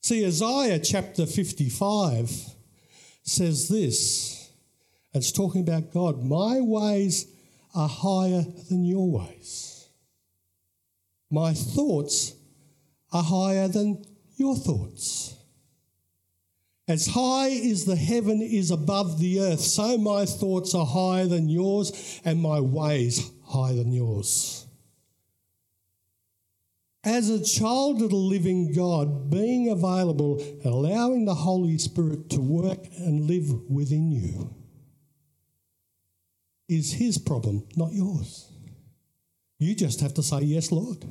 See, 0.00 0.24
Isaiah 0.24 0.78
chapter 0.78 1.26
55 1.26 2.30
says 3.24 3.68
this 3.68 4.50
it's 5.12 5.32
talking 5.32 5.62
about 5.62 5.92
God. 5.92 6.22
My 6.22 6.60
ways 6.60 7.26
are 7.74 7.88
higher 7.88 8.44
than 8.70 8.84
your 8.84 9.10
ways, 9.10 9.88
my 11.30 11.52
thoughts 11.52 12.34
are 13.12 13.24
higher 13.24 13.68
than 13.68 14.04
your 14.36 14.54
thoughts. 14.54 15.34
As 16.88 17.08
high 17.08 17.50
as 17.50 17.84
the 17.84 17.96
heaven 17.96 18.40
is 18.40 18.70
above 18.70 19.18
the 19.18 19.40
earth, 19.40 19.60
so 19.60 19.98
my 19.98 20.24
thoughts 20.24 20.72
are 20.72 20.86
higher 20.86 21.26
than 21.26 21.48
yours, 21.48 22.20
and 22.24 22.40
my 22.40 22.60
ways 22.60 23.28
higher 23.44 23.74
than 23.74 23.90
yours. 23.90 24.65
As 27.06 27.30
a 27.30 27.40
child 27.40 28.02
of 28.02 28.10
the 28.10 28.16
living 28.16 28.72
God, 28.72 29.30
being 29.30 29.68
available 29.68 30.40
and 30.40 30.66
allowing 30.66 31.24
the 31.24 31.36
Holy 31.36 31.78
Spirit 31.78 32.28
to 32.30 32.40
work 32.40 32.84
and 32.98 33.28
live 33.28 33.70
within 33.70 34.10
you 34.10 34.52
is 36.68 36.94
His 36.94 37.16
problem, 37.16 37.64
not 37.76 37.92
yours. 37.92 38.50
You 39.60 39.76
just 39.76 40.00
have 40.00 40.14
to 40.14 40.22
say, 40.24 40.40
Yes, 40.40 40.72
Lord. 40.72 41.04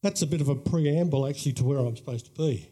That's 0.00 0.22
a 0.22 0.26
bit 0.28 0.40
of 0.40 0.48
a 0.48 0.54
preamble, 0.54 1.26
actually, 1.26 1.54
to 1.54 1.64
where 1.64 1.80
I'm 1.80 1.96
supposed 1.96 2.26
to 2.26 2.30
be. 2.30 2.70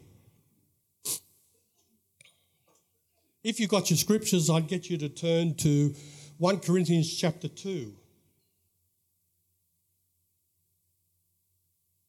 If 3.42 3.58
you've 3.58 3.70
got 3.70 3.90
your 3.90 3.96
scriptures, 3.96 4.48
I'd 4.48 4.68
get 4.68 4.88
you 4.88 4.98
to 4.98 5.08
turn 5.08 5.56
to 5.56 5.96
1 6.38 6.60
Corinthians 6.60 7.12
chapter 7.12 7.48
2. 7.48 7.92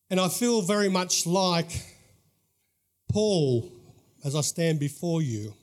And 0.09 0.19
I 0.19 0.27
feel 0.27 0.61
very 0.61 0.89
much 0.89 1.27
like 1.27 1.69
Paul 3.11 3.71
as 4.23 4.35
I 4.35 4.41
stand 4.41 4.79
before 4.79 5.21
you. 5.21 5.53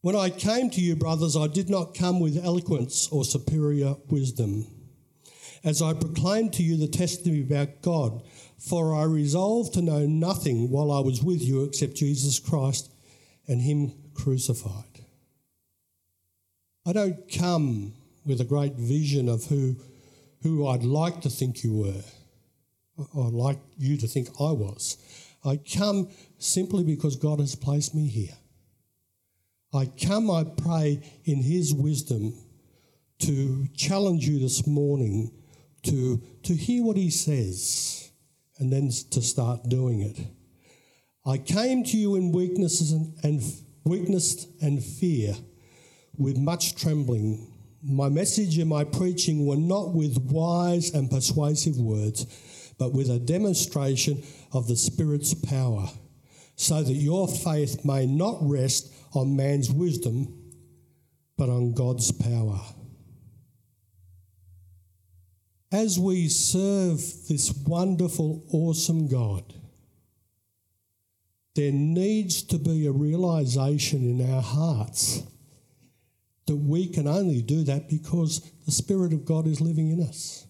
When 0.00 0.16
I 0.16 0.30
came 0.30 0.70
to 0.70 0.80
you, 0.80 0.96
brothers, 0.96 1.36
I 1.36 1.46
did 1.46 1.70
not 1.70 1.94
come 1.94 2.18
with 2.18 2.44
eloquence 2.44 3.08
or 3.12 3.24
superior 3.24 3.94
wisdom, 4.08 4.66
as 5.62 5.80
I 5.80 5.94
proclaimed 5.94 6.52
to 6.54 6.62
you 6.62 6.76
the 6.76 6.88
testimony 6.88 7.42
about 7.42 7.82
God. 7.82 8.22
For 8.58 8.94
I 8.94 9.02
resolved 9.04 9.74
to 9.74 9.82
know 9.82 10.06
nothing 10.06 10.70
while 10.70 10.92
I 10.92 11.00
was 11.00 11.22
with 11.22 11.42
you 11.42 11.64
except 11.64 11.94
Jesus 11.94 12.38
Christ 12.38 12.92
and 13.48 13.60
Him 13.60 13.92
crucified. 14.14 15.04
I 16.86 16.92
don't 16.92 17.32
come 17.32 17.94
with 18.24 18.40
a 18.40 18.44
great 18.44 18.74
vision 18.74 19.28
of 19.28 19.44
who, 19.46 19.76
who 20.42 20.66
I'd 20.66 20.84
like 20.84 21.20
to 21.22 21.30
think 21.30 21.62
you 21.62 21.74
were, 21.74 22.02
I'd 22.98 23.32
like 23.32 23.58
you 23.78 23.96
to 23.98 24.06
think 24.06 24.28
I 24.40 24.52
was. 24.52 24.96
I 25.44 25.56
come 25.56 26.08
simply 26.38 26.84
because 26.84 27.16
God 27.16 27.40
has 27.40 27.54
placed 27.54 27.94
me 27.94 28.06
here. 28.08 28.36
I 29.74 29.86
come, 29.86 30.30
I 30.30 30.44
pray, 30.44 31.02
in 31.24 31.42
His 31.42 31.74
wisdom 31.74 32.34
to 33.20 33.66
challenge 33.76 34.26
you 34.26 34.38
this 34.38 34.66
morning 34.66 35.32
to, 35.84 36.22
to 36.42 36.54
hear 36.54 36.84
what 36.84 36.96
He 36.96 37.10
says 37.10 38.10
and 38.58 38.72
then 38.72 38.90
to 39.10 39.22
start 39.22 39.68
doing 39.68 40.02
it. 40.02 40.20
I 41.24 41.38
came 41.38 41.84
to 41.84 41.96
you 41.96 42.16
in 42.16 42.32
weaknesses 42.32 42.92
and, 42.92 43.14
and 43.22 43.42
weakness 43.84 44.46
and 44.60 44.82
fear, 44.82 45.34
with 46.16 46.36
much 46.36 46.74
trembling. 46.76 47.51
My 47.82 48.08
message 48.08 48.58
and 48.58 48.68
my 48.68 48.84
preaching 48.84 49.46
were 49.46 49.56
not 49.56 49.92
with 49.92 50.18
wise 50.30 50.90
and 50.94 51.10
persuasive 51.10 51.76
words, 51.78 52.26
but 52.78 52.92
with 52.92 53.10
a 53.10 53.18
demonstration 53.18 54.22
of 54.52 54.68
the 54.68 54.76
Spirit's 54.76 55.34
power, 55.34 55.88
so 56.56 56.82
that 56.82 56.92
your 56.92 57.26
faith 57.28 57.84
may 57.84 58.06
not 58.06 58.38
rest 58.40 58.92
on 59.14 59.36
man's 59.36 59.70
wisdom, 59.70 60.52
but 61.36 61.48
on 61.48 61.74
God's 61.74 62.12
power. 62.12 62.60
as 65.72 65.98
we 65.98 66.28
serve 66.28 66.98
this 67.28 67.52
wonderful, 67.66 68.44
awesome 68.52 69.08
God, 69.08 69.54
there 71.54 71.72
needs 71.72 72.42
to 72.42 72.58
be 72.58 72.86
a 72.86 72.92
realization 72.92 74.02
in 74.02 74.30
our 74.30 74.42
hearts 74.42 75.22
that 76.46 76.56
we 76.56 76.88
can 76.88 77.06
only 77.06 77.42
do 77.42 77.64
that 77.64 77.88
because 77.88 78.40
the 78.64 78.72
Spirit 78.72 79.12
of 79.12 79.24
God 79.24 79.46
is 79.46 79.60
living 79.60 79.90
in 79.90 80.02
us 80.02 80.46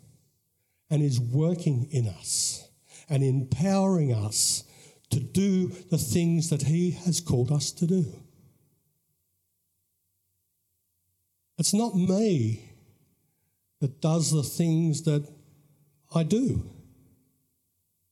and 0.90 1.02
is 1.02 1.20
working 1.20 1.88
in 1.90 2.08
us 2.08 2.68
and 3.08 3.22
empowering 3.22 4.12
us 4.12 4.64
to 5.10 5.20
do 5.20 5.68
the 5.90 5.98
things 5.98 6.50
that 6.50 6.62
He 6.62 6.92
has 6.92 7.20
called 7.20 7.52
us 7.52 7.70
to 7.72 7.86
do. 7.86 8.06
It's 11.58 11.74
not 11.74 11.94
me 11.94 12.70
that 13.80 14.00
does 14.00 14.30
the 14.30 14.42
things 14.42 15.02
that 15.02 15.28
I 16.14 16.22
do 16.22 16.70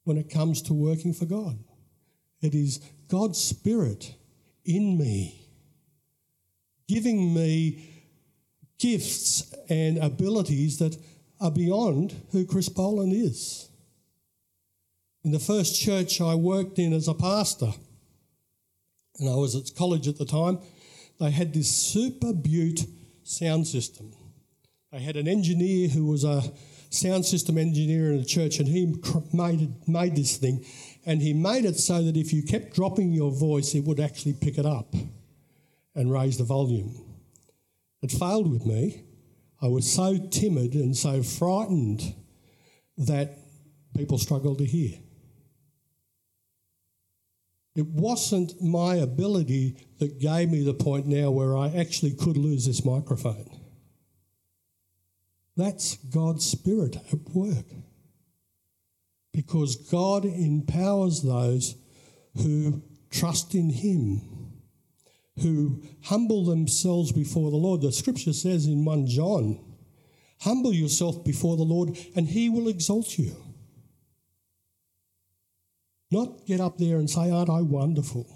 when 0.04 0.18
it 0.18 0.28
comes 0.28 0.62
to 0.62 0.74
working 0.74 1.14
for 1.14 1.24
God. 1.24 1.58
It 2.42 2.54
is 2.54 2.80
God's 3.08 3.38
Spirit 3.38 4.14
in 4.64 4.98
me, 4.98 5.39
giving 6.90 7.32
me 7.32 7.88
gifts 8.80 9.54
and 9.68 9.98
abilities 9.98 10.78
that 10.78 10.96
are 11.40 11.52
beyond 11.52 12.14
who 12.32 12.44
Chris 12.44 12.68
Boland 12.68 13.12
is. 13.12 13.68
In 15.22 15.30
the 15.30 15.38
first 15.38 15.80
church 15.80 16.20
I 16.20 16.34
worked 16.34 16.78
in 16.78 16.92
as 16.92 17.06
a 17.06 17.14
pastor, 17.14 17.72
and 19.18 19.28
I 19.28 19.36
was 19.36 19.54
at 19.54 19.76
college 19.76 20.08
at 20.08 20.18
the 20.18 20.24
time, 20.24 20.58
they 21.20 21.30
had 21.30 21.54
this 21.54 21.70
super 21.70 22.32
beaut 22.32 22.80
sound 23.22 23.68
system. 23.68 24.12
They 24.90 25.00
had 25.00 25.16
an 25.16 25.28
engineer 25.28 25.88
who 25.88 26.06
was 26.06 26.24
a 26.24 26.42
sound 26.88 27.24
system 27.24 27.56
engineer 27.56 28.12
in 28.12 28.18
the 28.18 28.24
church, 28.24 28.58
and 28.58 28.66
he 28.66 28.96
made, 29.32 29.86
made 29.86 30.16
this 30.16 30.38
thing. 30.38 30.64
And 31.06 31.22
he 31.22 31.34
made 31.34 31.64
it 31.64 31.76
so 31.76 32.02
that 32.02 32.16
if 32.16 32.32
you 32.32 32.42
kept 32.42 32.74
dropping 32.74 33.12
your 33.12 33.30
voice, 33.30 33.74
it 33.74 33.84
would 33.84 34.00
actually 34.00 34.32
pick 34.32 34.58
it 34.58 34.66
up 34.66 34.92
and 35.94 36.12
raise 36.12 36.38
the 36.38 36.44
volume. 36.44 36.94
It 38.02 38.10
failed 38.10 38.50
with 38.50 38.64
me. 38.64 39.04
I 39.62 39.66
was 39.68 39.90
so 39.92 40.16
timid 40.16 40.74
and 40.74 40.96
so 40.96 41.22
frightened 41.22 42.14
that 42.96 43.36
people 43.96 44.18
struggled 44.18 44.58
to 44.58 44.64
hear. 44.64 44.98
It 47.76 47.86
wasn't 47.86 48.60
my 48.60 48.96
ability 48.96 49.76
that 49.98 50.18
gave 50.18 50.50
me 50.50 50.64
the 50.64 50.74
point 50.74 51.06
now 51.06 51.30
where 51.30 51.56
I 51.56 51.68
actually 51.68 52.12
could 52.14 52.36
lose 52.36 52.66
this 52.66 52.84
microphone. 52.84 53.48
That's 55.56 55.96
God's 55.96 56.44
Spirit 56.44 56.96
at 57.12 57.30
work. 57.34 57.66
Because 59.32 59.76
God 59.76 60.24
empowers 60.24 61.22
those 61.22 61.76
who 62.36 62.82
trust 63.10 63.54
in 63.54 63.70
Him, 63.70 64.39
who 65.38 65.82
humble 66.04 66.44
themselves 66.44 67.12
before 67.12 67.50
the 67.50 67.56
Lord. 67.56 67.80
The 67.80 67.92
scripture 67.92 68.32
says 68.32 68.66
in 68.66 68.84
1 68.84 69.06
John, 69.06 69.58
Humble 70.40 70.72
yourself 70.72 71.22
before 71.24 71.56
the 71.56 71.62
Lord, 71.62 71.98
and 72.16 72.26
He 72.28 72.48
will 72.48 72.68
exalt 72.68 73.18
you. 73.18 73.36
Not 76.10 76.46
get 76.46 76.60
up 76.60 76.78
there 76.78 76.96
and 76.96 77.08
say, 77.08 77.30
Aren't 77.30 77.50
I 77.50 77.60
wonderful? 77.60 78.26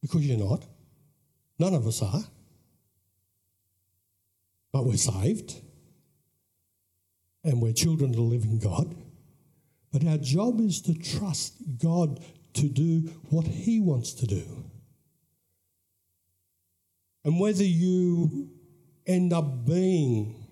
Because 0.00 0.26
you're 0.26 0.38
not. 0.38 0.64
None 1.58 1.74
of 1.74 1.86
us 1.86 2.02
are. 2.02 2.24
But 4.72 4.84
we're 4.84 4.96
saved 4.96 5.60
and 7.44 7.60
we're 7.60 7.72
children 7.72 8.10
of 8.10 8.16
the 8.16 8.22
living 8.22 8.58
God. 8.58 8.94
But 9.92 10.04
our 10.06 10.18
job 10.18 10.60
is 10.60 10.80
to 10.82 10.94
trust 10.94 11.54
God 11.78 12.20
to 12.54 12.68
do 12.68 13.12
what 13.30 13.46
He 13.46 13.80
wants 13.80 14.12
to 14.14 14.26
do. 14.26 14.63
And 17.24 17.40
whether 17.40 17.64
you 17.64 18.50
end 19.06 19.32
up 19.32 19.66
being, 19.66 20.46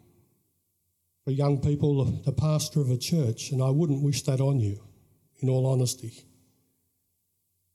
for 1.24 1.30
young 1.30 1.60
people, 1.60 2.04
the 2.04 2.32
pastor 2.32 2.80
of 2.80 2.90
a 2.90 2.96
church, 2.96 3.52
and 3.52 3.62
I 3.62 3.70
wouldn't 3.70 4.02
wish 4.02 4.22
that 4.22 4.40
on 4.40 4.58
you 4.58 4.80
in 5.40 5.48
all 5.48 5.66
honesty. 5.66 6.24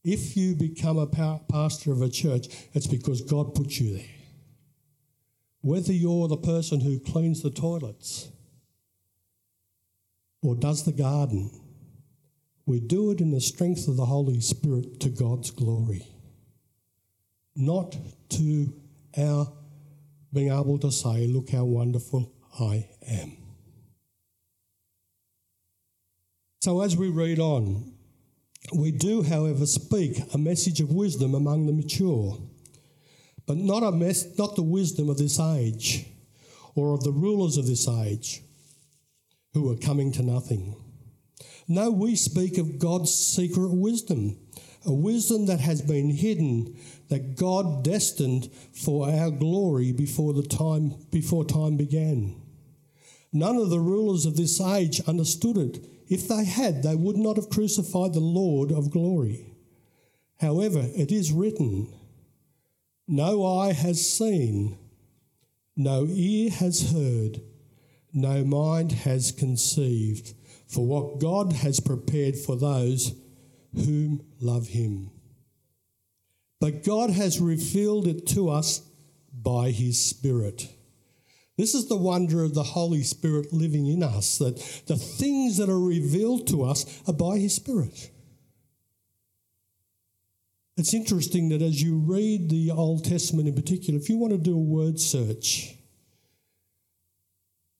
If 0.03 0.35
you 0.35 0.55
become 0.55 0.97
a 0.97 1.07
pastor 1.07 1.91
of 1.91 2.01
a 2.01 2.09
church, 2.09 2.47
it's 2.73 2.87
because 2.87 3.21
God 3.21 3.53
put 3.55 3.79
you 3.79 3.97
there. 3.97 4.05
Whether 5.61 5.93
you're 5.93 6.27
the 6.27 6.37
person 6.37 6.79
who 6.79 6.99
cleans 6.99 7.41
the 7.41 7.51
toilets 7.51 8.29
or 10.41 10.55
does 10.55 10.85
the 10.85 10.91
garden, 10.91 11.51
we 12.65 12.79
do 12.79 13.11
it 13.11 13.21
in 13.21 13.31
the 13.31 13.41
strength 13.41 13.87
of 13.87 13.97
the 13.97 14.05
Holy 14.05 14.39
Spirit 14.39 14.99
to 15.01 15.09
God's 15.09 15.51
glory, 15.51 16.07
not 17.55 17.95
to 18.29 18.73
our 19.17 19.51
being 20.33 20.51
able 20.51 20.77
to 20.79 20.91
say, 20.91 21.27
Look 21.27 21.49
how 21.49 21.65
wonderful 21.65 22.33
I 22.59 22.87
am. 23.07 23.37
So, 26.61 26.81
as 26.81 26.97
we 26.97 27.09
read 27.09 27.39
on, 27.39 27.93
we 28.73 28.91
do, 28.91 29.23
however, 29.23 29.65
speak 29.65 30.17
a 30.33 30.37
message 30.37 30.81
of 30.81 30.91
wisdom 30.91 31.33
among 31.33 31.65
the 31.65 31.73
mature, 31.73 32.37
but 33.45 33.57
not, 33.57 33.83
a 33.83 33.91
mes- 33.91 34.37
not 34.37 34.55
the 34.55 34.63
wisdom 34.63 35.09
of 35.09 35.17
this 35.17 35.39
age 35.39 36.05
or 36.75 36.93
of 36.93 37.03
the 37.03 37.11
rulers 37.11 37.57
of 37.57 37.65
this 37.67 37.87
age 37.87 38.41
who 39.53 39.71
are 39.71 39.77
coming 39.77 40.11
to 40.11 40.23
nothing. 40.23 40.75
No, 41.67 41.89
we 41.89 42.15
speak 42.15 42.57
of 42.57 42.79
God's 42.79 43.13
secret 43.13 43.71
wisdom, 43.71 44.37
a 44.85 44.93
wisdom 44.93 45.45
that 45.47 45.59
has 45.59 45.81
been 45.81 46.09
hidden, 46.09 46.77
that 47.09 47.35
God 47.35 47.83
destined 47.83 48.49
for 48.73 49.09
our 49.09 49.31
glory 49.31 49.91
before 49.91 50.33
the 50.33 50.43
time 50.43 50.95
before 51.11 51.45
time 51.45 51.77
began. 51.77 52.41
None 53.33 53.57
of 53.57 53.69
the 53.69 53.79
rulers 53.79 54.25
of 54.25 54.37
this 54.37 54.59
age 54.61 55.01
understood 55.01 55.57
it 55.57 55.85
if 56.09 56.27
they 56.27 56.45
had, 56.45 56.83
they 56.83 56.95
would 56.95 57.17
not 57.17 57.35
have 57.35 57.49
crucified 57.49 58.13
the 58.13 58.21
Lord 58.21 58.71
of 58.71 58.91
glory. 58.91 59.53
However, 60.39 60.87
it 60.95 61.11
is 61.11 61.31
written, 61.31 61.93
No 63.07 63.45
eye 63.45 63.73
has 63.73 64.09
seen, 64.09 64.77
no 65.75 66.05
ear 66.09 66.49
has 66.49 66.91
heard, 66.91 67.41
no 68.13 68.43
mind 68.45 68.91
has 68.93 69.31
conceived, 69.31 70.33
for 70.67 70.85
what 70.85 71.19
God 71.19 71.53
has 71.53 71.79
prepared 71.79 72.37
for 72.37 72.55
those 72.55 73.13
whom 73.73 74.23
love 74.39 74.67
him. 74.67 75.11
But 76.59 76.83
God 76.83 77.11
has 77.11 77.39
revealed 77.39 78.07
it 78.07 78.25
to 78.27 78.49
us 78.49 78.81
by 79.31 79.71
his 79.71 80.03
Spirit. 80.03 80.67
This 81.57 81.73
is 81.73 81.87
the 81.87 81.97
wonder 81.97 82.43
of 82.43 82.53
the 82.53 82.63
Holy 82.63 83.01
Spirit 83.01 83.51
living 83.51 83.87
in 83.87 84.03
us, 84.03 84.37
that 84.37 84.57
the 84.85 84.95
things 84.95 85.57
that 85.57 85.69
are 85.69 85.79
revealed 85.79 86.47
to 86.47 86.63
us 86.63 87.01
are 87.07 87.13
by 87.13 87.39
His 87.39 87.55
Spirit. 87.55 88.11
It's 90.77 90.93
interesting 90.93 91.49
that 91.49 91.63
as 91.63 91.81
you 91.81 91.97
read 91.97 92.51
the 92.51 92.69
Old 92.69 93.03
Testament 93.03 93.47
in 93.47 93.55
particular, 93.55 93.99
if 93.99 94.07
you 94.07 94.17
want 94.17 94.33
to 94.33 94.37
do 94.37 94.53
a 94.53 94.59
word 94.59 94.99
search, 94.99 95.73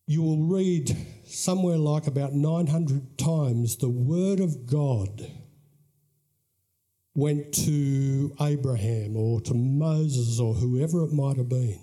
you 0.07 0.23
will 0.23 0.47
read 0.47 0.97
somewhere 1.25 1.77
like 1.77 2.07
about 2.07 2.33
900 2.33 3.19
times 3.19 3.75
the 3.75 3.89
Word 3.89 4.39
of 4.39 4.65
God 4.65 5.31
went 7.17 7.51
to 7.51 8.31
Abraham 8.39 9.17
or 9.17 9.41
to 9.41 9.55
Moses 9.55 10.39
or 10.39 10.53
whoever 10.53 11.03
it 11.03 11.11
might 11.11 11.35
have 11.37 11.49
been. 11.49 11.79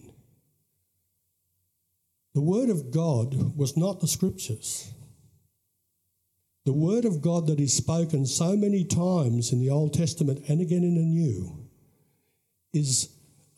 The 2.35 2.40
Word 2.40 2.70
of 2.70 2.92
God 2.92 3.57
was 3.57 3.77
not 3.77 4.01
the 4.01 4.07
Scriptures. 4.07 4.92
The 6.64 6.73
Word 6.73 7.05
of 7.05 7.20
God 7.20 7.49
that 7.49 7.59
is 7.59 7.75
spoken 7.75 8.27
so 8.27 8.57
many 8.57 8.85
times 8.85 9.53
in 9.53 9.59
the 9.59 9.70
Old 9.70 9.92
Testament 9.92 10.44
and 10.49 10.61
again 10.61 10.85
in 10.85 10.94
the 10.94 11.03
New 11.03 11.66
is 12.73 13.09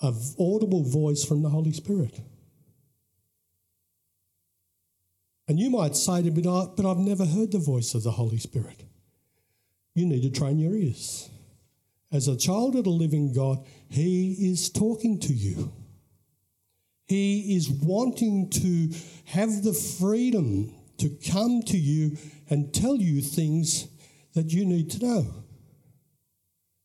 an 0.01 0.15
audible 0.41 0.83
voice 0.83 1.27
from 1.27 1.43
the 1.43 1.51
Holy 1.51 1.75
Spirit. 1.75 2.19
And 5.47 5.61
you 5.61 5.69
might 5.69 5.95
say 5.95 6.23
to 6.23 6.31
me, 6.31 6.41
but 6.41 6.87
I've 6.87 6.97
never 6.97 7.27
heard 7.27 7.53
the 7.53 7.59
voice 7.59 7.95
of 7.95 8.03
the 8.03 8.13
Holy 8.13 8.39
Spirit. 8.39 8.83
You 9.95 10.07
need 10.07 10.23
to 10.23 10.31
train 10.31 10.59
your 10.59 10.75
ears. 10.75 11.29
As 12.13 12.29
a 12.29 12.37
child 12.37 12.77
of 12.77 12.85
the 12.85 12.91
living 12.91 13.33
God, 13.33 13.67
He 13.89 14.51
is 14.51 14.71
talking 14.71 15.19
to 15.21 15.33
you. 15.33 15.73
He 17.07 17.57
is 17.57 17.71
wanting 17.71 18.51
to 18.51 18.91
have 19.27 19.63
the 19.63 19.73
freedom 19.73 20.75
to 20.99 21.09
come 21.31 21.63
to 21.63 21.77
you 21.77 22.17
and 22.49 22.73
tell 22.73 22.97
you 22.97 23.21
things 23.21 23.87
that 24.35 24.53
you 24.53 24.65
need 24.65 24.91
to 24.93 25.05
know. 25.05 25.45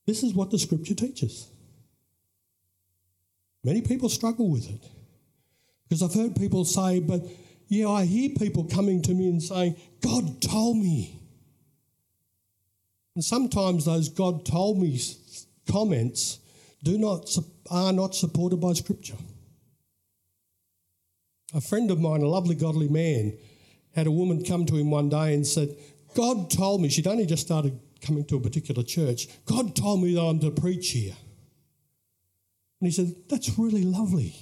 This 0.06 0.24
is 0.24 0.34
what 0.34 0.52
the 0.52 0.60
scripture 0.60 0.96
teaches. 0.96 1.50
Many 3.64 3.82
people 3.82 4.10
struggle 4.10 4.50
with 4.50 4.70
it 4.70 4.84
because 5.88 6.02
I've 6.02 6.14
heard 6.14 6.36
people 6.36 6.66
say, 6.66 7.00
but 7.00 7.22
yeah, 7.68 7.88
I 7.88 8.06
hear 8.06 8.30
people 8.38 8.66
coming 8.66 9.02
to 9.04 9.14
me 9.14 9.30
and 9.30 9.42
saying, 9.42 9.76
God 10.02 10.42
told 10.42 10.78
me. 10.78 11.21
And 13.16 13.24
sometimes 13.24 13.86
those 13.86 14.10
God 14.10 14.46
told 14.46 14.80
me 14.80 15.00
comments 15.70 16.40
do 16.84 16.98
not, 16.98 17.30
are 17.70 17.94
not 17.94 18.16
supported 18.16 18.58
by 18.58 18.74
Scripture. 18.74 19.18
A 21.54 21.62
friend 21.62 21.92
of 21.92 22.00
mine, 22.00 22.22
a 22.22 22.28
lovely, 22.28 22.56
godly 22.56 22.88
man, 22.88 23.38
had 23.94 24.08
a 24.08 24.12
woman 24.12 24.44
come 24.44 24.66
to 24.66 24.78
him 24.78 24.90
one 24.90 25.10
day 25.10 25.34
and 25.34 25.46
said, 25.46 25.76
God 26.16 26.50
told 26.50 26.82
me, 26.82 26.90
she'd 26.90 27.08
only 27.08 27.26
just 27.26 27.46
started 27.46 27.78
coming 28.02 28.26
to 28.26 28.38
a 28.38 28.40
particular 28.40 28.84
church, 28.84 29.28
God 29.46 29.76
told 29.76 30.02
me 30.02 30.16
that 30.16 30.22
I'm 30.22 30.40
to 30.40 30.52
preach 30.52 30.92
here. 30.92 31.14
And 32.80 32.88
he 32.88 32.92
said, 32.92 33.14
That's 33.30 33.58
really 33.58 33.84
lovely. 33.84 34.36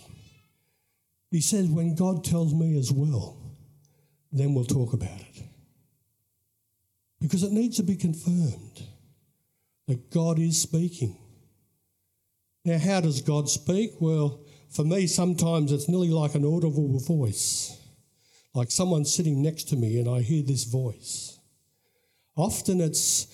He 1.30 1.42
says, 1.42 1.68
When 1.68 1.96
God 1.96 2.24
tells 2.24 2.54
me 2.54 2.78
as 2.78 2.92
well, 2.92 3.38
then 4.32 4.54
we'll 4.54 4.66
talk 4.66 4.94
about 4.94 5.20
it. 5.20 5.44
Because 7.20 7.44
it 7.44 7.52
needs 7.52 7.78
to 7.78 7.84
be 7.84 7.96
confirmed 7.96 8.84
that 9.88 10.10
God 10.12 10.40
is 10.40 10.62
speaking. 10.62 11.18
Now, 12.64 12.78
how 12.78 13.02
does 13.02 13.22
God 13.22 13.50
speak? 13.50 13.94
Well, 14.00 14.42
for 14.70 14.86
me, 14.86 15.08
sometimes 15.08 15.72
it's 15.72 15.90
nearly 15.90 16.10
like 16.10 16.36
an 16.36 16.46
audible 16.46 17.00
voice, 17.00 17.78
like 18.54 18.70
someone 18.72 19.06
sitting 19.06 19.42
next 19.42 19.70
to 19.70 19.76
me 19.76 20.00
and 20.00 20.08
I 20.08 20.22
hear 20.22 20.44
this 20.44 20.66
voice. 20.66 21.40
Often 22.36 22.82
it's 22.82 23.28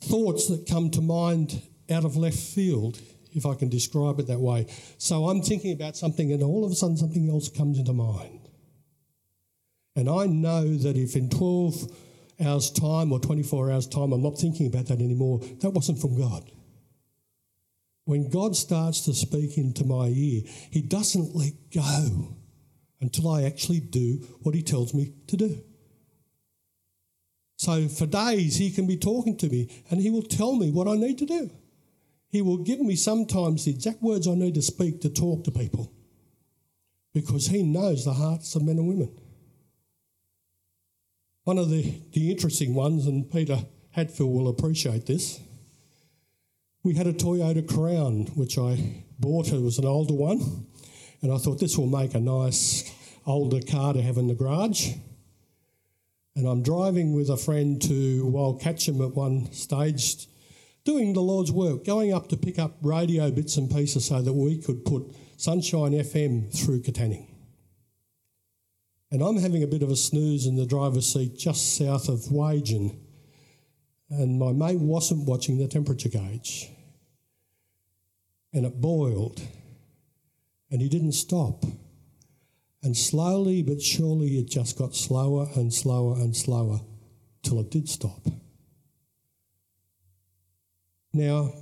thoughts 0.00 0.48
that 0.48 0.66
come 0.66 0.90
to 0.90 1.00
mind 1.00 1.62
out 1.90 2.04
of 2.04 2.16
left 2.16 2.38
field, 2.38 2.98
if 3.32 3.44
I 3.44 3.54
can 3.54 3.68
describe 3.68 4.18
it 4.18 4.26
that 4.28 4.40
way. 4.40 4.66
So 4.98 5.28
I'm 5.28 5.42
thinking 5.42 5.72
about 5.72 5.96
something 5.96 6.32
and 6.32 6.42
all 6.42 6.64
of 6.64 6.72
a 6.72 6.74
sudden 6.74 6.96
something 6.96 7.28
else 7.28 7.48
comes 7.48 7.78
into 7.78 7.92
mind. 7.92 8.48
And 9.94 10.08
I 10.08 10.26
know 10.26 10.76
that 10.78 10.96
if 10.96 11.16
in 11.16 11.28
12 11.28 11.92
hours' 12.44 12.70
time 12.70 13.12
or 13.12 13.20
24 13.20 13.70
hours' 13.70 13.86
time 13.86 14.12
I'm 14.12 14.22
not 14.22 14.38
thinking 14.38 14.66
about 14.66 14.86
that 14.86 15.00
anymore, 15.00 15.40
that 15.60 15.70
wasn't 15.70 16.00
from 16.00 16.18
God. 16.18 16.50
When 18.04 18.28
God 18.28 18.56
starts 18.56 19.02
to 19.02 19.14
speak 19.14 19.56
into 19.56 19.84
my 19.84 20.08
ear, 20.08 20.42
He 20.70 20.82
doesn't 20.82 21.34
let 21.34 21.52
go 21.72 22.36
until 23.00 23.28
I 23.28 23.44
actually 23.44 23.80
do 23.80 24.26
what 24.42 24.54
He 24.54 24.62
tells 24.62 24.94
me 24.94 25.12
to 25.28 25.36
do. 25.36 25.62
So 27.56 27.88
for 27.88 28.06
days, 28.06 28.56
He 28.56 28.70
can 28.70 28.86
be 28.86 28.96
talking 28.96 29.36
to 29.36 29.48
me 29.48 29.84
and 29.90 30.00
He 30.00 30.10
will 30.10 30.22
tell 30.22 30.56
me 30.56 30.70
what 30.70 30.88
I 30.88 30.96
need 30.96 31.18
to 31.18 31.26
do. 31.26 31.50
He 32.30 32.42
will 32.42 32.58
give 32.58 32.80
me 32.80 32.96
sometimes 32.96 33.64
the 33.64 33.72
exact 33.72 34.02
words 34.02 34.26
I 34.26 34.34
need 34.34 34.54
to 34.54 34.62
speak 34.62 35.02
to 35.02 35.10
talk 35.10 35.44
to 35.44 35.50
people 35.50 35.92
because 37.12 37.48
He 37.48 37.62
knows 37.62 38.04
the 38.04 38.14
hearts 38.14 38.54
of 38.54 38.62
men 38.62 38.78
and 38.78 38.88
women. 38.88 39.19
One 41.50 41.58
of 41.58 41.68
the, 41.68 42.00
the 42.12 42.30
interesting 42.30 42.74
ones, 42.74 43.08
and 43.08 43.28
Peter 43.28 43.58
Hatfield 43.90 44.32
will 44.32 44.46
appreciate 44.46 45.06
this, 45.06 45.40
we 46.84 46.94
had 46.94 47.08
a 47.08 47.12
Toyota 47.12 47.66
Crown, 47.66 48.26
which 48.36 48.56
I 48.56 49.02
bought. 49.18 49.48
It 49.52 49.60
was 49.60 49.76
an 49.76 49.84
older 49.84 50.14
one, 50.14 50.68
and 51.20 51.32
I 51.32 51.38
thought 51.38 51.58
this 51.58 51.76
will 51.76 51.88
make 51.88 52.14
a 52.14 52.20
nice 52.20 52.88
older 53.26 53.60
car 53.60 53.94
to 53.94 54.00
have 54.00 54.16
in 54.16 54.28
the 54.28 54.34
garage. 54.36 54.92
And 56.36 56.46
I'm 56.46 56.62
driving 56.62 57.14
with 57.14 57.28
a 57.28 57.36
friend 57.36 57.82
to 57.82 58.30
Wyalkatchem 58.32 59.04
at 59.04 59.16
one 59.16 59.50
stage, 59.50 60.28
doing 60.84 61.14
the 61.14 61.20
Lord's 61.20 61.50
work, 61.50 61.84
going 61.84 62.14
up 62.14 62.28
to 62.28 62.36
pick 62.36 62.60
up 62.60 62.76
radio 62.80 63.28
bits 63.32 63.56
and 63.56 63.68
pieces 63.68 64.04
so 64.04 64.22
that 64.22 64.32
we 64.32 64.62
could 64.62 64.84
put 64.84 65.02
Sunshine 65.36 65.94
FM 65.94 66.56
through 66.56 66.82
Katanning. 66.82 67.29
And 69.10 69.22
I'm 69.22 69.38
having 69.38 69.62
a 69.62 69.66
bit 69.66 69.82
of 69.82 69.90
a 69.90 69.96
snooze 69.96 70.46
in 70.46 70.56
the 70.56 70.66
driver's 70.66 71.12
seat 71.12 71.36
just 71.36 71.76
south 71.76 72.08
of 72.08 72.30
Wagin. 72.30 72.96
And 74.08 74.38
my 74.38 74.52
mate 74.52 74.78
wasn't 74.78 75.26
watching 75.26 75.58
the 75.58 75.66
temperature 75.66 76.08
gauge. 76.08 76.70
And 78.52 78.64
it 78.64 78.80
boiled. 78.80 79.40
And 80.70 80.80
he 80.80 80.88
didn't 80.88 81.12
stop. 81.12 81.64
And 82.82 82.96
slowly 82.96 83.62
but 83.62 83.82
surely 83.82 84.38
it 84.38 84.48
just 84.48 84.78
got 84.78 84.94
slower 84.94 85.48
and 85.56 85.74
slower 85.74 86.14
and 86.14 86.36
slower 86.36 86.80
till 87.42 87.60
it 87.60 87.70
did 87.70 87.88
stop. 87.88 88.26
Now, 91.12 91.52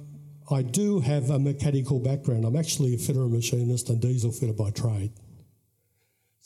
I 0.51 0.63
do 0.63 1.01
have 1.01 1.31
a 1.31 1.39
mechanical 1.39 1.99
background. 1.99 2.45
I'm 2.45 2.57
actually 2.57 2.95
a 2.95 2.99
fitter 2.99 3.23
and 3.23 3.33
machinist 3.33 3.89
and 3.89 4.01
diesel 4.01 4.33
fitter 4.33 4.53
by 4.53 4.71
trade. 4.71 5.13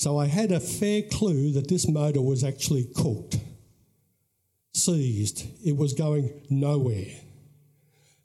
So 0.02 0.18
I 0.18 0.26
had 0.26 0.50
a 0.50 0.58
fair 0.58 1.02
clue 1.02 1.52
that 1.52 1.68
this 1.68 1.86
motor 1.86 2.20
was 2.20 2.42
actually 2.42 2.88
cooked, 2.96 3.38
seized. 4.74 5.46
It 5.64 5.76
was 5.76 5.92
going 5.92 6.44
nowhere. 6.50 7.14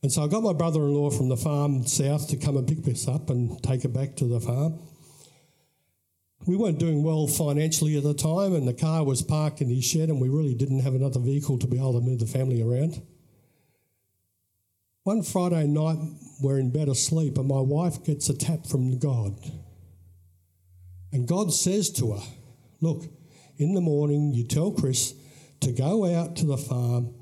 And 0.01 0.11
so 0.11 0.23
I 0.23 0.27
got 0.27 0.41
my 0.41 0.53
brother 0.53 0.79
in 0.79 0.95
law 0.95 1.11
from 1.11 1.29
the 1.29 1.37
farm 1.37 1.85
south 1.85 2.29
to 2.29 2.35
come 2.35 2.57
and 2.57 2.67
pick 2.67 2.81
this 2.81 3.07
up 3.07 3.29
and 3.29 3.61
take 3.61 3.85
it 3.85 3.93
back 3.93 4.15
to 4.15 4.25
the 4.25 4.39
farm. 4.39 4.79
We 6.47 6.57
weren't 6.57 6.79
doing 6.79 7.03
well 7.03 7.27
financially 7.27 7.95
at 7.95 8.01
the 8.01 8.15
time, 8.15 8.55
and 8.55 8.67
the 8.67 8.73
car 8.73 9.03
was 9.03 9.21
parked 9.21 9.61
in 9.61 9.69
his 9.69 9.85
shed, 9.85 10.09
and 10.09 10.19
we 10.19 10.29
really 10.29 10.55
didn't 10.55 10.79
have 10.79 10.95
another 10.95 11.19
vehicle 11.19 11.59
to 11.59 11.67
be 11.67 11.77
able 11.77 11.93
to 11.93 12.01
move 12.01 12.17
the 12.17 12.25
family 12.25 12.59
around. 12.59 13.03
One 15.03 15.21
Friday 15.21 15.67
night, 15.67 15.99
we're 16.41 16.57
in 16.57 16.71
bed 16.71 16.89
asleep, 16.89 17.37
and 17.37 17.47
my 17.47 17.61
wife 17.61 18.03
gets 18.03 18.29
a 18.29 18.33
tap 18.35 18.65
from 18.65 18.97
God. 18.97 19.35
And 21.11 21.27
God 21.27 21.53
says 21.53 21.89
to 21.91 22.13
her, 22.13 22.23
Look, 22.81 23.05
in 23.57 23.73
the 23.73 23.81
morning, 23.81 24.33
you 24.33 24.45
tell 24.45 24.71
Chris 24.71 25.13
to 25.61 25.71
go 25.71 26.05
out 26.05 26.35
to 26.37 26.45
the 26.45 26.57
farm, 26.57 27.13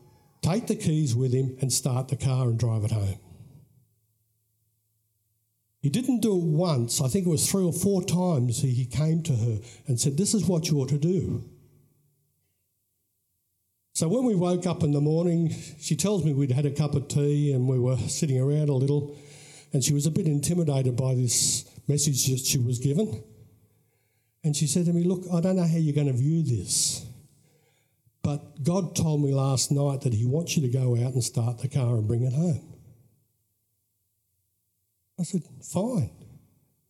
take 0.41 0.67
the 0.67 0.75
keys 0.75 1.15
with 1.15 1.33
him, 1.33 1.55
and 1.61 1.71
start 1.71 2.09
the 2.09 2.17
car 2.17 2.47
and 2.47 2.59
drive 2.59 2.83
it 2.83 2.91
home. 2.91 3.19
He 5.79 5.89
didn't 5.89 6.21
do 6.21 6.35
it 6.35 6.43
once, 6.43 6.99
I 6.99 7.07
think 7.07 7.27
it 7.27 7.29
was 7.29 7.49
three 7.49 7.63
or 7.63 7.71
four 7.71 8.03
times 8.03 8.59
he 8.59 8.85
came 8.85 9.21
to 9.21 9.35
her 9.35 9.59
and 9.85 9.99
said, 9.99 10.17
This 10.17 10.33
is 10.33 10.45
what 10.47 10.67
you 10.67 10.79
ought 10.79 10.89
to 10.89 10.97
do. 10.97 11.47
So 13.93 14.07
when 14.07 14.25
we 14.25 14.33
woke 14.35 14.65
up 14.65 14.83
in 14.83 14.91
the 14.91 14.99
morning, 14.99 15.55
she 15.79 15.95
tells 15.95 16.25
me 16.25 16.33
we'd 16.33 16.51
had 16.51 16.65
a 16.65 16.71
cup 16.71 16.95
of 16.95 17.07
tea 17.07 17.53
and 17.53 17.67
we 17.67 17.79
were 17.79 17.97
sitting 17.97 18.39
around 18.39 18.69
a 18.69 18.73
little, 18.73 19.15
and 19.73 19.83
she 19.83 19.93
was 19.93 20.07
a 20.07 20.11
bit 20.11 20.25
intimidated 20.25 20.97
by 20.97 21.13
this 21.13 21.63
message 21.87 22.25
that 22.27 22.39
she 22.39 22.57
was 22.57 22.79
given. 22.79 23.23
And 24.45 24.55
she 24.55 24.67
said 24.67 24.85
to 24.85 24.93
me, 24.93 25.03
Look, 25.03 25.23
I 25.33 25.41
don't 25.41 25.55
know 25.55 25.67
how 25.67 25.77
you're 25.77 25.95
going 25.95 26.05
to 26.05 26.13
view 26.13 26.43
this, 26.43 27.03
but 28.21 28.63
God 28.63 28.95
told 28.95 29.23
me 29.23 29.33
last 29.33 29.71
night 29.71 30.01
that 30.01 30.13
He 30.13 30.23
wants 30.23 30.55
you 30.55 30.61
to 30.61 30.69
go 30.69 30.95
out 30.95 31.13
and 31.13 31.23
start 31.23 31.57
the 31.57 31.67
car 31.67 31.95
and 31.95 32.07
bring 32.07 32.21
it 32.21 32.31
home. 32.31 32.75
I 35.19 35.23
said, 35.23 35.41
Fine, 35.63 36.11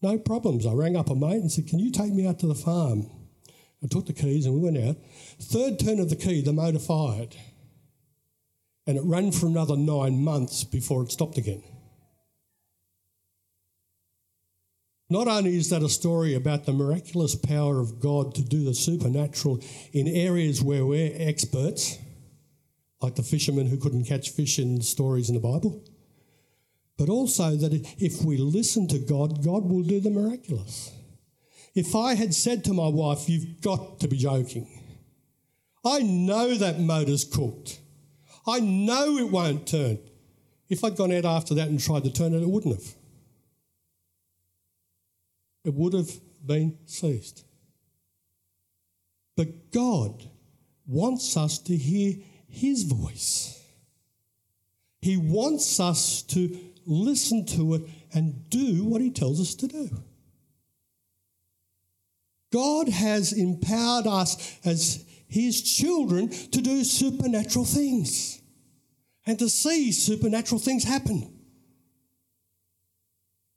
no 0.02 0.20
problems. 0.20 0.66
I 0.66 0.74
rang 0.74 0.98
up 0.98 1.10
a 1.10 1.16
mate 1.16 1.40
and 1.40 1.50
said, 1.50 1.68
Can 1.68 1.80
you 1.80 1.94
take 1.94 2.12
me 2.12 2.28
out 2.28 2.40
to 2.40 2.48
the 2.48 2.56
farm? 2.56 3.10
I 3.82 3.88
took 3.88 4.06
the 4.06 4.14
keys 4.14 4.46
and 4.46 4.56
we 4.56 4.60
went 4.60 4.86
out. 4.86 4.98
Third 5.40 5.80
turn 5.80 6.02
of 6.02 6.10
the 6.10 6.18
key, 6.18 6.42
the 6.42 6.52
motor 6.52 6.80
fired. 6.80 7.38
And 8.86 8.98
it 8.98 9.04
ran 9.06 9.32
for 9.32 9.46
another 9.46 9.78
nine 9.78 10.22
months 10.22 10.66
before 10.66 11.04
it 11.04 11.12
stopped 11.12 11.38
again. 11.38 11.64
Not 15.10 15.28
only 15.28 15.56
is 15.56 15.70
that 15.70 15.84
a 15.84 15.90
story 15.90 16.34
about 16.34 16.66
the 16.66 16.74
miraculous 16.74 17.36
power 17.36 17.80
of 17.80 18.00
God 18.00 18.34
to 18.36 18.42
do 18.42 18.64
the 18.64 18.74
supernatural 18.74 19.60
in 19.94 20.08
areas 20.08 20.64
where 20.64 20.86
we're 20.86 21.14
experts, 21.16 22.00
like 23.02 23.16
the 23.16 23.24
fishermen 23.24 23.68
who 23.68 23.78
couldn't 23.78 24.06
catch 24.06 24.32
fish 24.32 24.58
in 24.58 24.82
stories 24.82 25.30
in 25.30 25.36
the 25.36 25.42
Bible, 25.42 25.84
but 26.98 27.10
also 27.10 27.56
that 27.56 27.74
if 28.00 28.24
we 28.24 28.38
listen 28.38 28.88
to 28.88 28.98
God, 28.98 29.44
God 29.44 29.66
will 29.66 29.84
do 29.84 30.00
the 30.00 30.10
miraculous. 30.10 30.92
If 31.76 31.94
I 31.94 32.16
had 32.16 32.34
said 32.34 32.64
to 32.64 32.74
my 32.74 32.88
wife, 32.88 33.30
You've 33.30 33.62
got 33.62 34.00
to 34.00 34.08
be 34.08 34.18
joking, 34.18 34.68
I 35.86 36.00
know 36.00 36.56
that 36.56 36.80
motor's 36.80 37.26
cooked, 37.26 37.80
I 38.48 38.60
know 38.60 39.18
it 39.18 39.30
won't 39.30 39.68
turn. 39.68 40.00
If 40.68 40.84
I'd 40.84 40.96
gone 40.96 41.12
out 41.12 41.26
after 41.26 41.54
that 41.56 41.68
and 41.68 41.80
tried 41.80 42.06
to 42.06 42.12
turn 42.12 42.34
it, 42.34 42.42
it 42.42 42.50
wouldn't 42.50 42.76
have 42.76 42.96
it 45.66 45.74
would 45.74 45.94
have 45.94 46.12
been 46.46 46.78
ceased. 46.86 47.44
But 49.36 49.72
God 49.72 50.24
wants 50.86 51.36
us 51.36 51.58
to 51.60 51.76
hear 51.76 52.16
His 52.48 52.84
voice. 52.84 53.62
He 55.02 55.18
wants 55.18 55.80
us 55.80 56.22
to 56.24 56.58
listen 56.86 57.46
to 57.48 57.74
it 57.76 57.82
and 58.14 58.50
do 58.50 58.86
what 58.86 59.02
He 59.02 59.10
tells 59.10 59.42
us 59.42 59.56
to 59.56 59.68
do. 59.68 59.90
God 62.54 62.88
has 62.88 63.34
empowered 63.34 64.08
us 64.08 64.60
as 64.64 65.04
His 65.28 65.62
children 65.62 66.30
to 66.30 66.62
do 66.62 66.84
supernatural 66.84 67.66
things 67.66 68.42
and 69.26 69.38
to 69.40 69.50
see 69.50 69.92
supernatural 69.92 70.60
things 70.60 70.84
happen. 70.84 71.32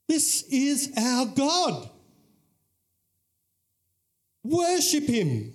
This 0.07 0.43
is 0.49 0.91
our 0.97 1.27
God. 1.27 1.89
Worship 4.49 5.03
Him. 5.03 5.53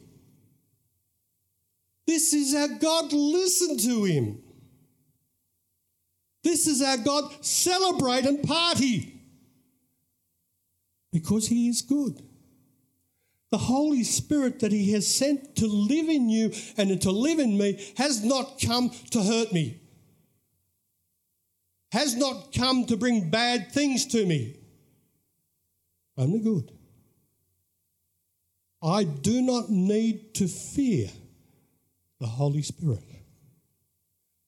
This 2.06 2.32
is 2.32 2.54
our 2.54 2.68
God. 2.68 3.12
Listen 3.12 3.76
to 3.78 4.04
Him. 4.04 4.42
This 6.44 6.66
is 6.66 6.82
our 6.82 6.98
God. 6.98 7.44
Celebrate 7.44 8.24
and 8.24 8.42
party 8.42 9.20
because 11.12 11.48
He 11.48 11.68
is 11.68 11.82
good. 11.82 12.22
The 13.50 13.58
Holy 13.58 14.04
Spirit 14.04 14.60
that 14.60 14.72
He 14.72 14.92
has 14.92 15.12
sent 15.12 15.56
to 15.56 15.66
live 15.66 16.08
in 16.08 16.28
you 16.28 16.52
and 16.76 17.00
to 17.02 17.10
live 17.10 17.38
in 17.38 17.56
me 17.56 17.82
has 17.96 18.22
not 18.22 18.60
come 18.64 18.90
to 19.10 19.22
hurt 19.22 19.52
me, 19.52 19.80
has 21.92 22.16
not 22.16 22.52
come 22.52 22.84
to 22.86 22.96
bring 22.96 23.30
bad 23.30 23.72
things 23.72 24.06
to 24.06 24.26
me, 24.26 24.56
only 26.18 26.40
good. 26.40 26.70
I 28.84 29.04
do 29.04 29.40
not 29.40 29.70
need 29.70 30.34
to 30.34 30.46
fear 30.46 31.08
the 32.20 32.26
Holy 32.26 32.62
Spirit. 32.62 33.02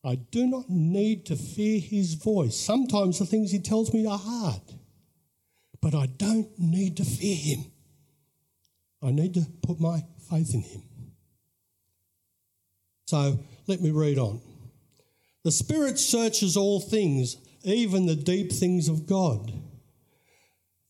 I 0.05 0.17
do 0.17 0.47
not 0.47 0.69
need 0.69 1.27
to 1.27 1.37
fear 1.37 1.81
His 1.81 2.15
voice. 2.15 2.55
Sometimes 2.55 3.19
the 3.19 3.27
things 3.27 3.51
He 3.51 3.59
tells 3.59 3.93
me 3.95 4.07
are 4.07 4.19
hard, 4.19 4.61
but 5.81 5.95
I 5.95 6.07
don't 6.07 6.49
need 6.59 6.99
to 6.99 7.05
fear 7.05 7.37
Him. 7.37 7.65
I 9.03 9.11
need 9.11 9.35
to 9.35 9.47
put 9.63 9.81
my 9.81 10.03
faith 10.29 10.55
in 10.55 10.63
him. 10.63 10.83
So 13.07 13.39
let 13.67 13.81
me 13.81 13.91
read 13.91 14.19
on. 14.19 14.41
The 15.45 15.53
Spirit 15.53 15.99
searches 15.99 16.57
all 16.57 16.81
things, 16.81 17.37
even 17.63 18.07
the 18.07 18.17
deep 18.17 18.51
things 18.51 18.89
of 18.89 19.07
God. 19.07 19.53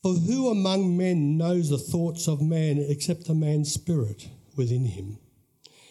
For 0.07 0.14
who 0.14 0.51
among 0.51 0.97
men 0.97 1.37
knows 1.37 1.69
the 1.69 1.79
thoughts 1.79 2.29
of 2.29 2.40
man 2.40 2.79
except 2.79 3.25
the 3.25 3.35
man's 3.35 3.73
spirit 3.73 4.29
within 4.55 4.85
him? 4.85 5.19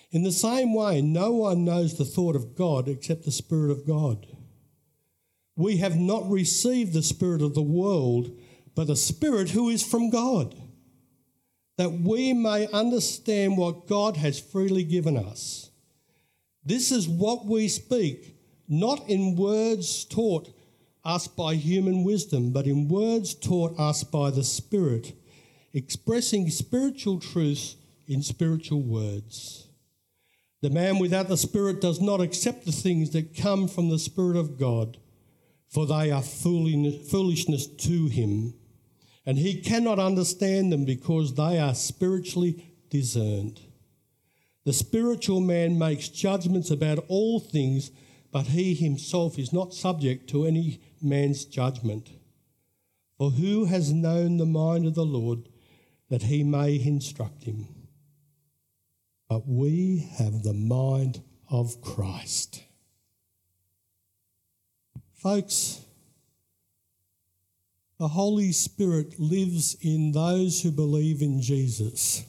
In 0.10 0.24
the 0.24 0.32
same 0.32 0.74
way, 0.74 1.02
no 1.02 1.34
one 1.34 1.66
knows 1.66 1.98
the 1.98 2.06
thought 2.06 2.38
of 2.38 2.56
God 2.56 2.88
except 2.88 3.26
the 3.26 3.32
Spirit 3.32 3.72
of 3.72 3.86
God. 3.86 4.26
We 5.58 5.76
have 5.80 5.98
not 5.98 6.30
received 6.30 6.94
the 6.94 7.04
Spirit 7.04 7.42
of 7.42 7.56
the 7.56 7.62
world, 7.62 8.32
but 8.74 8.88
the 8.88 8.96
Spirit 8.96 9.50
who 9.50 9.68
is 9.68 9.84
from 9.84 10.10
God 10.10 10.56
that 11.76 11.92
we 11.92 12.32
may 12.32 12.68
understand 12.68 13.58
what 13.58 13.86
God 13.86 14.16
has 14.16 14.40
freely 14.40 14.86
given 14.86 15.18
us. 15.18 15.72
This 16.64 16.90
is 16.90 17.06
what 17.06 17.46
we 17.46 17.68
speak, 17.68 18.38
not 18.70 19.10
in 19.10 19.36
words 19.36 20.06
taught 20.06 20.55
us 21.06 21.28
by 21.28 21.56
human 21.56 22.04
wisdom, 22.04 22.52
but 22.52 22.66
in 22.66 22.88
words 22.88 23.34
taught 23.34 23.80
us 23.80 24.04
by 24.04 24.32
the 24.32 24.44
Spirit, 24.44 25.14
expressing 25.74 26.50
spiritual 26.50 27.20
truths 27.20 27.76
in 28.08 28.22
spiritual 28.22 28.82
words. 28.82 29.68
The 30.62 30.70
man 30.70 31.00
without 31.00 31.28
the 31.28 31.38
Spirit 31.38 31.82
does 31.82 32.02
not 32.02 32.22
accept 32.22 32.66
the 32.66 32.72
things 32.72 33.12
that 33.12 33.38
come 33.38 33.68
from 33.68 33.90
the 33.90 34.00
Spirit 34.00 34.38
of 34.38 34.58
God, 34.58 34.98
for 35.70 35.86
they 35.86 36.12
are 36.12 36.22
foolishness 36.22 37.68
to 37.68 38.08
him 38.08 38.54
and 39.26 39.38
he 39.38 39.60
cannot 39.62 40.00
understand 40.00 40.72
them 40.72 40.86
because 40.86 41.34
they 41.34 41.60
are 41.60 41.74
spiritually 41.74 42.74
discerned. 42.90 43.60
The 44.66 44.74
spiritual 44.74 45.42
man 45.42 45.78
makes 45.78 46.10
judgments 46.10 46.70
about 46.72 47.04
all 47.08 47.40
things, 47.40 47.92
but 48.36 48.48
he 48.48 48.74
himself 48.74 49.40
is 49.40 49.54
not 49.54 49.74
subject 49.74 50.30
to 50.30 50.46
any 50.46 50.82
man's 51.02 51.46
judgment. 51.46 52.10
For 53.18 53.30
who 53.30 53.64
has 53.64 53.94
known 53.94 54.36
the 54.36 54.46
mind 54.46 54.86
of 54.86 54.94
the 54.94 55.06
Lord 55.06 55.48
that 56.10 56.24
he 56.24 56.44
may 56.44 56.76
instruct 56.76 57.46
him? 57.46 57.70
But 59.30 59.48
we 59.48 60.10
have 60.18 60.44
the 60.44 60.52
mind 60.52 61.24
of 61.50 61.80
Christ. 61.80 62.62
Folks, 65.14 65.86
the 67.98 68.10
Holy 68.10 68.52
Spirit 68.52 69.18
lives 69.18 69.78
in 69.80 70.12
those 70.12 70.62
who 70.62 70.72
believe 70.72 71.22
in 71.22 71.42
Jesus 71.42 72.26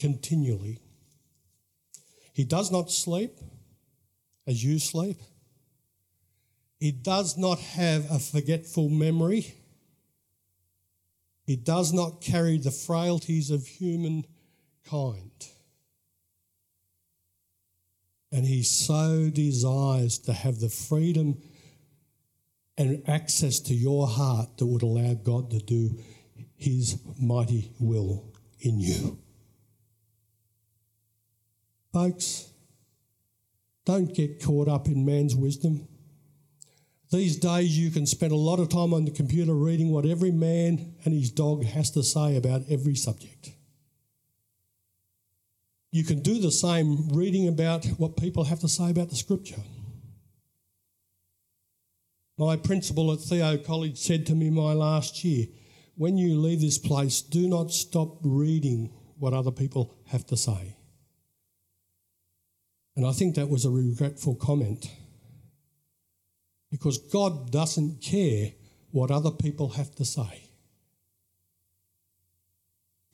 continually. 0.00 0.78
He 2.32 2.44
does 2.44 2.72
not 2.72 2.90
sleep 2.90 3.38
as 4.48 4.64
you 4.64 4.78
sleep. 4.78 5.18
He 6.80 6.90
does 6.90 7.36
not 7.36 7.58
have 7.58 8.10
a 8.10 8.18
forgetful 8.18 8.88
memory. 8.88 9.54
He 11.44 11.54
does 11.54 11.92
not 11.92 12.22
carry 12.22 12.56
the 12.56 12.70
frailties 12.70 13.50
of 13.50 13.66
humankind. 13.66 15.48
And 18.32 18.46
he 18.46 18.62
so 18.62 19.30
desires 19.30 20.18
to 20.20 20.32
have 20.32 20.60
the 20.60 20.68
freedom 20.68 21.40
and 22.76 23.02
access 23.08 23.60
to 23.60 23.74
your 23.74 24.06
heart 24.06 24.56
that 24.56 24.66
would 24.66 24.82
allow 24.82 25.14
God 25.14 25.50
to 25.50 25.58
do 25.58 25.98
his 26.56 26.98
mighty 27.20 27.72
will 27.80 28.32
in 28.60 28.78
you. 28.78 29.18
Folks, 31.92 32.52
don't 33.88 34.14
get 34.14 34.44
caught 34.44 34.68
up 34.68 34.86
in 34.86 35.06
man's 35.06 35.34
wisdom. 35.34 35.88
These 37.10 37.38
days, 37.38 37.78
you 37.78 37.90
can 37.90 38.04
spend 38.04 38.32
a 38.32 38.36
lot 38.36 38.60
of 38.60 38.68
time 38.68 38.92
on 38.92 39.06
the 39.06 39.10
computer 39.10 39.54
reading 39.54 39.92
what 39.92 40.04
every 40.04 40.30
man 40.30 40.94
and 41.06 41.14
his 41.14 41.30
dog 41.30 41.64
has 41.64 41.90
to 41.92 42.02
say 42.02 42.36
about 42.36 42.64
every 42.68 42.94
subject. 42.94 43.52
You 45.90 46.04
can 46.04 46.20
do 46.20 46.38
the 46.38 46.50
same 46.50 47.08
reading 47.08 47.48
about 47.48 47.86
what 47.96 48.18
people 48.18 48.44
have 48.44 48.60
to 48.60 48.68
say 48.68 48.90
about 48.90 49.08
the 49.08 49.16
scripture. 49.16 49.62
My 52.36 52.56
principal 52.56 53.10
at 53.10 53.20
Theo 53.20 53.56
College 53.56 53.96
said 53.96 54.26
to 54.26 54.34
me 54.34 54.50
my 54.50 54.74
last 54.74 55.24
year, 55.24 55.46
when 55.96 56.18
you 56.18 56.38
leave 56.38 56.60
this 56.60 56.76
place, 56.76 57.22
do 57.22 57.48
not 57.48 57.72
stop 57.72 58.18
reading 58.20 58.92
what 59.18 59.32
other 59.32 59.50
people 59.50 59.96
have 60.08 60.26
to 60.26 60.36
say. 60.36 60.77
And 62.98 63.06
I 63.06 63.12
think 63.12 63.36
that 63.36 63.48
was 63.48 63.64
a 63.64 63.70
regretful 63.70 64.34
comment 64.34 64.90
because 66.68 66.98
God 66.98 67.52
doesn't 67.52 68.02
care 68.02 68.54
what 68.90 69.12
other 69.12 69.30
people 69.30 69.68
have 69.68 69.94
to 69.94 70.04
say. 70.04 70.48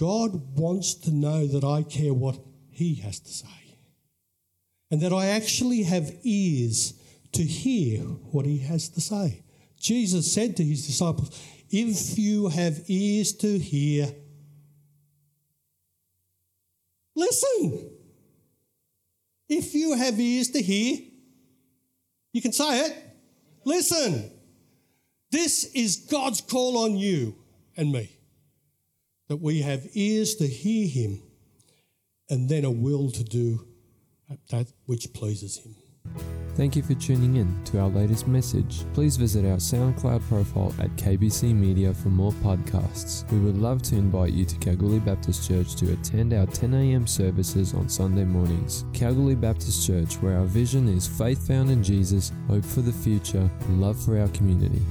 God 0.00 0.58
wants 0.58 0.94
to 0.94 1.10
know 1.10 1.46
that 1.46 1.64
I 1.64 1.82
care 1.82 2.14
what 2.14 2.38
He 2.70 2.94
has 2.94 3.20
to 3.20 3.30
say 3.30 3.76
and 4.90 5.02
that 5.02 5.12
I 5.12 5.26
actually 5.26 5.82
have 5.82 6.10
ears 6.22 6.94
to 7.32 7.42
hear 7.42 8.00
what 8.00 8.46
he 8.46 8.60
has 8.60 8.88
to 8.88 9.02
say. 9.02 9.42
Jesus 9.78 10.32
said 10.32 10.56
to 10.56 10.64
his 10.64 10.86
disciples, 10.86 11.38
If 11.68 12.18
you 12.18 12.48
have 12.48 12.80
ears 12.88 13.34
to 13.34 13.58
hear, 13.58 14.14
listen. 17.14 17.90
If 19.48 19.74
you 19.74 19.94
have 19.94 20.18
ears 20.18 20.50
to 20.50 20.62
hear, 20.62 20.98
you 22.32 22.42
can 22.42 22.52
say 22.52 22.86
it. 22.86 22.96
Listen. 23.64 24.30
This 25.30 25.64
is 25.74 25.96
God's 25.96 26.40
call 26.40 26.78
on 26.78 26.96
you 26.96 27.34
and 27.76 27.90
me 27.90 28.08
that 29.28 29.38
we 29.38 29.62
have 29.62 29.84
ears 29.94 30.36
to 30.36 30.46
hear 30.46 30.86
Him 30.86 31.22
and 32.30 32.48
then 32.48 32.64
a 32.64 32.70
will 32.70 33.10
to 33.10 33.24
do 33.24 33.66
that 34.50 34.68
which 34.86 35.12
pleases 35.12 35.58
Him. 35.58 36.43
Thank 36.56 36.76
you 36.76 36.84
for 36.84 36.94
tuning 36.94 37.34
in 37.34 37.64
to 37.64 37.80
our 37.80 37.88
latest 37.88 38.28
message. 38.28 38.84
Please 38.94 39.16
visit 39.16 39.44
our 39.44 39.56
SoundCloud 39.56 40.22
profile 40.28 40.72
at 40.78 40.88
KBC 40.90 41.52
Media 41.52 41.92
for 41.92 42.10
more 42.10 42.30
podcasts. 42.30 43.28
We 43.32 43.40
would 43.40 43.58
love 43.58 43.82
to 43.82 43.96
invite 43.96 44.32
you 44.32 44.44
to 44.44 44.56
Kalgoorlie 44.58 45.00
Baptist 45.00 45.48
Church 45.48 45.74
to 45.76 45.92
attend 45.92 46.32
our 46.32 46.46
10 46.46 46.72
a.m. 46.74 47.08
services 47.08 47.74
on 47.74 47.88
Sunday 47.88 48.24
mornings. 48.24 48.84
Kalgoorlie 48.92 49.34
Baptist 49.34 49.84
Church, 49.84 50.14
where 50.22 50.38
our 50.38 50.44
vision 50.44 50.86
is 50.86 51.08
faith 51.08 51.44
found 51.44 51.70
in 51.70 51.82
Jesus, 51.82 52.30
hope 52.46 52.64
for 52.64 52.82
the 52.82 52.92
future, 52.92 53.50
and 53.62 53.80
love 53.80 54.00
for 54.00 54.16
our 54.16 54.28
community. 54.28 54.82